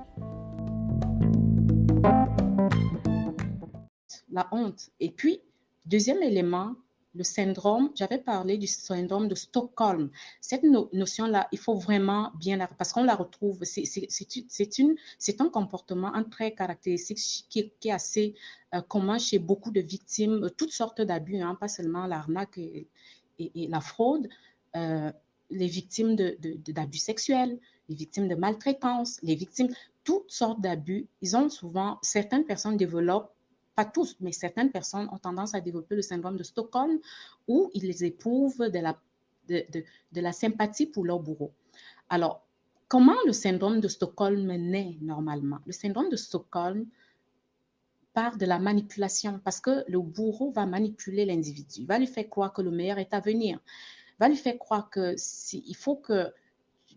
La 4.31 4.47
honte. 4.53 4.91
Et 5.01 5.11
puis, 5.11 5.41
deuxième 5.85 6.23
élément, 6.23 6.75
le 7.15 7.25
syndrome, 7.25 7.91
j'avais 7.95 8.19
parlé 8.19 8.57
du 8.57 8.67
syndrome 8.67 9.29
de 9.29 9.35
Stockholm. 9.35 10.11
Cette 10.41 10.63
notion-là, 10.63 11.49
il 11.53 11.59
faut 11.59 11.75
vraiment 11.75 12.31
bien 12.39 12.57
la, 12.57 12.69
parce 12.69 12.93
qu'on 12.93 13.03
la 13.03 13.17
retrouve, 13.17 13.65
c'est 13.65 15.41
un 15.41 15.49
comportement, 15.49 16.15
un 16.15 16.23
trait 16.23 16.53
caractéristique 16.55 17.47
qui, 17.49 17.89
est 17.89 17.91
assez 17.91 18.35
euh, 18.75 18.81
commun 18.83 19.19
chez 19.19 19.39
beaucoup 19.39 19.71
de 19.73 19.81
victimes, 19.81 20.45
euh, 20.45 20.51
toutes 20.51 20.73
sortes 20.73 21.01
d'abus, 21.01 21.39
hein, 21.41 21.57
pas 21.57 21.69
seulement 21.69 22.07
l'arnaque 22.07 22.59
et, 22.59 22.87
la 23.39 23.81
fraude, 23.81 24.29
euh, 24.77 25.11
les 25.49 25.67
victimes 25.67 26.15
d'abus 26.15 26.99
sexuels, 26.99 27.59
les 27.89 27.95
victimes 27.95 28.29
de 28.29 28.35
maltraitance, 28.35 29.19
les 29.23 29.35
victimes, 29.35 29.69
toutes 30.05 30.31
sortes 30.31 30.61
d'abus, 30.61 31.09
ils 31.23 31.37
ont 31.37 31.49
souvent, 31.49 31.99
certaines 32.03 32.45
personnes 32.45 32.77
développent 32.77 33.33
pas 33.75 33.85
tous, 33.85 34.17
mais 34.21 34.33
certaines 34.33 34.71
personnes 34.71 35.09
ont 35.13 35.19
tendance 35.19 35.55
à 35.55 35.61
développer 35.61 35.97
le 35.97 36.03
syndrome 36.03 36.37
de 36.37 36.43
Stockholm 36.43 36.99
où 37.49 37.71
ils 37.75 38.05
éprouvent 38.05 38.69
de 38.69 40.21
la, 40.21 40.33
sympathie 40.33 40.87
pour 40.87 41.05
leur 41.05 41.21
bourreau. 41.21 41.53
Alors, 42.09 42.45
comment 42.89 43.17
le 43.27 43.33
syndrome 43.33 43.81
de 43.81 43.89
Stockholm 43.89 44.47
naît 44.47 44.97
normalement? 45.01 45.59
Le 45.67 45.73
syndrome 45.73 46.09
de 46.11 46.17
Stockholm 46.17 46.87
part 48.13 48.37
de 48.37 48.47
la 48.47 48.59
manipulation 48.59 49.41
parce 49.45 49.61
que 49.61 49.85
le 49.89 50.01
bourreau 50.01 50.51
va 50.51 50.67
manipuler 50.67 51.25
l'individu, 51.25 51.87
va 51.87 51.99
lui 51.99 52.07
faire 52.07 52.29
croire 52.29 52.53
que 52.53 52.63
le 52.63 52.71
meilleur 52.71 52.99
est 52.99 53.15
à 53.15 53.21
venir, 53.21 53.61
va 54.19 54.29
lui 54.29 54.37
faire 54.37 54.59
croire 54.59 54.91
que 54.91 55.15
si, 55.17 55.73
faut 55.75 55.97
que 55.97 56.33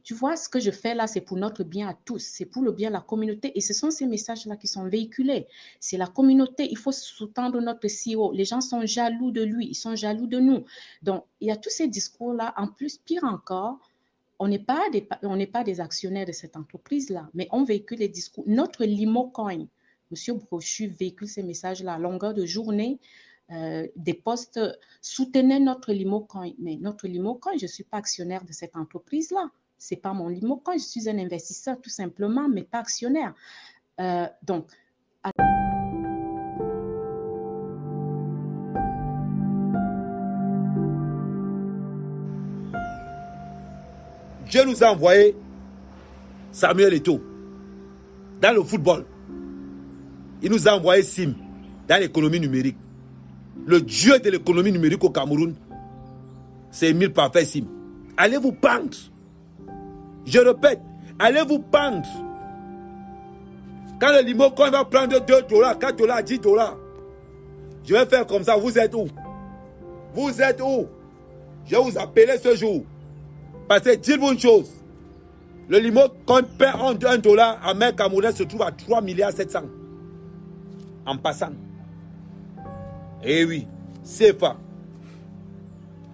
tu 0.03 0.13
vois, 0.13 0.35
ce 0.35 0.49
que 0.49 0.59
je 0.59 0.69
fais 0.69 0.93
là, 0.93 1.07
c'est 1.07 1.21
pour 1.21 1.37
notre 1.37 1.63
bien 1.63 1.87
à 1.87 1.93
tous, 1.93 2.19
c'est 2.19 2.45
pour 2.45 2.61
le 2.61 2.73
bien 2.73 2.89
de 2.89 2.93
la 2.93 3.01
communauté. 3.01 3.57
Et 3.57 3.61
ce 3.61 3.73
sont 3.73 3.89
ces 3.89 4.05
messages-là 4.05 4.57
qui 4.57 4.67
sont 4.67 4.87
véhiculés. 4.87 5.47
C'est 5.79 5.97
la 5.97 6.07
communauté, 6.07 6.67
il 6.69 6.77
faut 6.77 6.91
sous-tendre 6.91 7.61
notre 7.61 7.87
CEO. 7.87 8.33
Les 8.33 8.43
gens 8.43 8.59
sont 8.59 8.85
jaloux 8.85 9.31
de 9.31 9.41
lui, 9.41 9.67
ils 9.67 9.75
sont 9.75 9.95
jaloux 9.95 10.27
de 10.27 10.39
nous. 10.39 10.65
Donc, 11.03 11.23
il 11.39 11.47
y 11.47 11.51
a 11.51 11.55
tous 11.55 11.69
ces 11.69 11.87
discours-là. 11.87 12.53
En 12.57 12.67
plus, 12.67 12.97
pire 12.97 13.23
encore, 13.23 13.79
on 14.39 14.49
n'est 14.49 14.59
pas, 14.59 14.89
des, 14.91 15.01
pas 15.01 15.63
des 15.63 15.79
actionnaires 15.79 16.25
de 16.25 16.33
cette 16.33 16.57
entreprise-là, 16.57 17.29
mais 17.33 17.47
on 17.51 17.63
véhicule 17.63 17.99
les 17.99 18.09
discours. 18.09 18.43
Notre 18.45 18.83
limo 18.83 19.29
coin, 19.29 19.65
Monsieur 20.11 20.33
Brochu 20.33 20.87
véhicule 20.87 21.29
ces 21.29 21.43
messages-là 21.43 21.93
à 21.93 21.97
longueur 21.97 22.33
de 22.33 22.45
journée. 22.45 22.99
Euh, 23.51 23.87
des 23.95 24.13
postes, 24.13 24.59
soutenez 25.01 25.59
notre 25.59 25.93
limo 25.93 26.21
coin. 26.21 26.51
Mais 26.59 26.75
notre 26.75 27.07
limo 27.07 27.35
coin, 27.35 27.53
je 27.57 27.63
ne 27.63 27.69
suis 27.69 27.83
pas 27.85 27.97
actionnaire 27.97 28.43
de 28.43 28.51
cette 28.51 28.75
entreprise-là 28.75 29.49
c'est 29.83 29.97
pas 29.97 30.13
mon 30.13 30.29
limo. 30.29 30.61
Quand 30.63 30.73
je 30.73 30.83
suis 30.83 31.09
un 31.09 31.17
investisseur, 31.17 31.75
tout 31.81 31.89
simplement, 31.89 32.47
mais 32.47 32.63
pas 32.63 32.79
actionnaire. 32.79 33.33
Euh, 33.99 34.25
donc, 34.41 34.67
Dieu 44.49 44.63
nous 44.65 44.83
a 44.83 44.91
envoyé 44.91 45.35
Samuel 46.51 46.93
Eto'o 46.93 47.21
dans 48.41 48.53
le 48.53 48.63
football. 48.63 49.05
Il 50.41 50.49
nous 50.49 50.67
a 50.67 50.77
envoyé 50.77 51.03
Sim 51.03 51.33
dans 51.89 51.99
l'économie 51.99 52.39
numérique. 52.39 52.77
le 53.65 53.81
dieu 53.81 54.17
de 54.19 54.29
l'économie 54.29 54.71
numérique 54.71 55.03
au 55.03 55.09
Cameroun, 55.09 55.55
c'est 56.71 56.89
Emile 56.89 57.11
Parfait 57.11 57.43
Sim. 57.43 57.65
Allez 58.15 58.37
vous 58.37 58.53
pendre. 58.53 59.12
Je 60.25 60.39
répète, 60.39 60.79
allez 61.19 61.41
vous 61.41 61.59
pendre? 61.59 62.07
Quand 63.99 64.11
le 64.11 64.21
limo 64.21 64.45
il 64.65 64.71
va 64.71 64.83
prendre 64.85 65.19
2 65.19 65.41
dollars, 65.43 65.77
4 65.79 65.95
dollars, 65.95 66.23
10 66.23 66.39
dollars, 66.39 66.77
je 67.85 67.93
vais 67.93 68.05
faire 68.05 68.25
comme 68.25 68.43
ça. 68.43 68.55
Vous 68.55 68.77
êtes 68.77 68.93
où? 68.95 69.07
Vous 70.13 70.41
êtes 70.41 70.61
où? 70.61 70.87
Je 71.65 71.75
vais 71.75 71.81
vous 71.81 71.97
appeler 71.97 72.37
ce 72.37 72.55
jour. 72.55 72.83
Parce 73.67 73.81
que 73.81 73.95
dites-vous 73.95 74.31
une 74.33 74.39
chose. 74.39 74.69
Le 75.69 75.79
limo, 75.79 76.01
quand 76.25 76.39
il 76.39 76.45
perd 76.45 77.03
1 77.05 77.17
dollar, 77.19 77.59
à 77.65 77.73
mer 77.73 77.95
camerounais 77.95 78.33
se 78.33 78.43
trouve 78.43 78.63
à 78.63 78.71
3 78.71 79.01
milliards 79.01 79.31
700. 79.31 79.61
En 81.05 81.17
passant. 81.17 81.51
Eh 83.23 83.45
oui, 83.45 83.67
c'est 84.03 84.33
pas. 84.33 84.57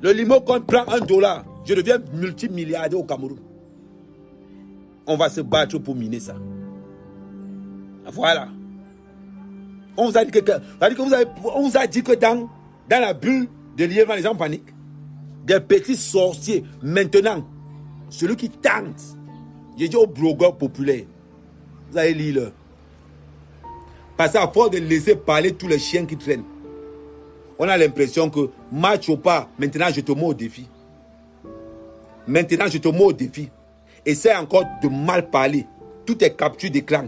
Le 0.02 0.12
limo, 0.12 0.42
quand 0.42 0.64
prend 0.66 0.88
1 0.88 1.00
dollar, 1.02 1.44
je 1.66 1.74
deviens 1.74 1.98
multimilliardaire 2.14 3.00
au 3.00 3.04
Cameroun. 3.04 3.40
On 5.10 5.18
va 5.18 5.28
se 5.28 5.42
battre 5.42 5.80
pour 5.80 5.96
miner 5.96 6.20
ça. 6.20 6.36
Voilà. 8.14 8.48
On 9.98 10.08
vous 10.08 10.18
a 10.18 10.24
dit 10.24 10.30
que, 10.30 10.40
on 11.44 11.68
vous 11.68 11.78
a 11.78 11.88
dit 11.88 12.04
que 12.04 12.12
dans, 12.14 12.48
dans 12.88 13.02
la 13.02 13.14
bulle 13.14 13.48
de 13.76 13.86
l'IEVA, 13.86 14.16
les 14.16 14.22
gens 14.22 14.36
paniquent. 14.36 14.72
Des 15.46 15.60
petits 15.60 15.96
sorciers. 15.96 16.64
Maintenant, 16.84 17.44
celui 18.10 18.36
qui 18.36 18.50
tente, 18.52 19.02
j'ai 19.80 19.90
dit 19.90 19.96
aux 19.96 20.06
blogueurs 20.06 20.56
populaires, 20.56 21.06
vous 21.92 21.98
allez 21.98 22.14
lire 22.14 22.52
Parce 24.16 24.34
qu'à 24.34 24.48
force 24.48 24.70
de 24.70 24.78
laisser 24.78 25.16
parler 25.16 25.54
tous 25.54 25.68
les 25.68 25.80
chiens 25.80 26.06
qui 26.06 26.18
traînent, 26.18 26.44
on 27.58 27.68
a 27.68 27.76
l'impression 27.78 28.30
que 28.30 28.52
match 28.72 29.10
ou 29.10 29.18
pas, 29.18 29.50
maintenant 29.58 29.88
je 29.92 30.02
te 30.02 30.12
mets 30.12 30.24
au 30.24 30.36
défi. 30.36 30.70
Maintenant 32.28 32.68
je 32.68 32.78
te 32.78 32.88
mets 32.90 33.04
au 33.04 33.12
défi. 33.12 33.50
Essaie 34.06 34.36
encore 34.36 34.66
de 34.82 34.88
mal 34.88 35.30
parler. 35.30 35.68
Tout 36.06 36.24
est 36.24 36.36
capture 36.36 36.72
d'écran 36.72 37.08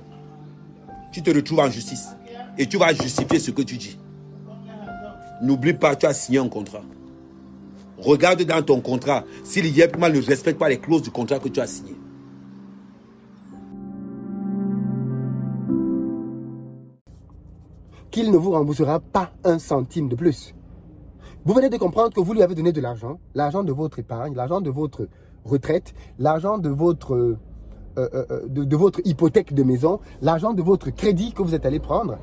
tu 1.12 1.21
te 1.21 1.30
retrouves 1.30 1.60
en 1.60 1.69
justice 1.69 2.10
et 2.58 2.65
tu 2.65 2.77
vas 2.77 2.93
justifier 2.93 3.39
ce 3.39 3.51
que 3.51 3.62
tu 3.62 3.77
dis. 3.77 3.97
N'oublie 5.41 5.73
pas, 5.73 5.95
tu 5.95 6.06
as 6.06 6.13
signé 6.13 6.39
un 6.39 6.47
contrat. 6.47 6.84
Regarde 7.97 8.41
dans 8.43 8.63
ton 8.63 8.82
contrat 8.82 9.23
si 9.43 9.62
l'IEPMA 9.62 10.10
ne 10.10 10.21
respecte 10.21 10.58
pas 10.60 10.69
les 10.69 10.80
clauses 10.80 11.01
du 11.04 11.12
contrat 11.12 11.39
que 11.39 11.49
tu 11.49 11.60
as 11.60 11.67
signé. 11.67 11.95
Qu'il 18.10 18.32
ne 18.32 18.38
vous 18.38 18.51
remboursera 18.51 18.99
pas 18.99 19.32
un 19.43 19.58
centime 19.58 20.10
de 20.10 20.15
plus. 20.15 20.54
Vous 21.45 21.54
venez 21.54 21.69
de 21.69 21.77
comprendre 21.77 22.13
que 22.13 22.19
vous 22.19 22.34
lui 22.34 22.43
avez 22.43 22.56
donné 22.56 22.71
de 22.71 22.82
l'argent, 22.82 23.19
l'argent 23.34 23.63
de 23.63 23.71
votre 23.71 23.99
épargne, 23.99 24.36
l'argent 24.36 24.62
de 24.62 24.69
votre 24.69 25.08
retraite, 25.45 25.93
l'argent 26.19 26.58
de 26.58 26.69
votre 26.69 27.38
euh, 27.97 28.10
euh, 28.13 28.25
euh, 28.32 28.47
de, 28.47 28.75
votre 28.77 29.01
hypothèque 29.04 29.54
de 29.54 29.63
maison, 29.63 29.99
l'argent 30.21 30.54
de 30.54 30.62
votre 30.62 30.91
crédit 30.91 31.34
que 31.34 31.41
vous 31.41 31.54
êtes 31.54 31.65
allé 31.65 31.80
prendre, 31.82 32.17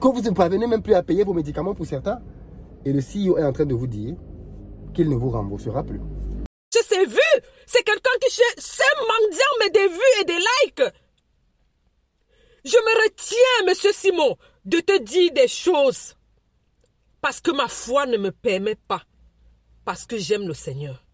que 0.00 0.08
vous 0.08 0.22
ne 0.22 0.30
parvenez 0.30 0.66
même 0.66 0.80
plus 0.82 0.94
à 0.94 1.02
payer 1.02 1.22
vos 1.22 1.34
médicaments 1.34 1.74
pour 1.74 1.84
certains, 1.84 2.22
et 2.86 2.92
le 2.94 3.00
CEO 3.00 3.36
est 3.36 3.44
en 3.44 3.52
train 3.52 3.66
de 3.66 3.74
vous 3.74 3.86
dire 3.86 4.16
qu'il 4.94 5.10
ne 5.10 5.16
vous 5.16 5.28
remboursera 5.28 5.82
plus. 5.84 6.00
Je 6.72 6.78
sais 6.78 7.04
vu, 7.04 7.42
c'est 7.66 7.82
quelqu'un 7.82 8.10
qui 8.22 8.30
sait 8.30 8.82
mendiant 9.00 9.54
mais 9.60 9.70
des 9.70 9.88
vues 9.88 10.20
et 10.22 10.24
des 10.24 10.38
likes. 10.38 10.94
Je 12.64 12.70
me 12.70 13.04
retiens, 13.04 13.66
monsieur 13.66 13.92
Simon, 13.92 14.36
de 14.64 14.78
te 14.80 15.02
dire 15.02 15.32
des 15.34 15.48
choses 15.48 16.16
parce 17.20 17.40
que 17.42 17.50
ma 17.50 17.68
foi 17.68 18.06
ne 18.06 18.16
me 18.16 18.30
permet 18.30 18.76
pas, 18.76 19.02
parce 19.84 20.06
que 20.06 20.16
j'aime 20.16 20.48
le 20.48 20.54
Seigneur. 20.54 21.04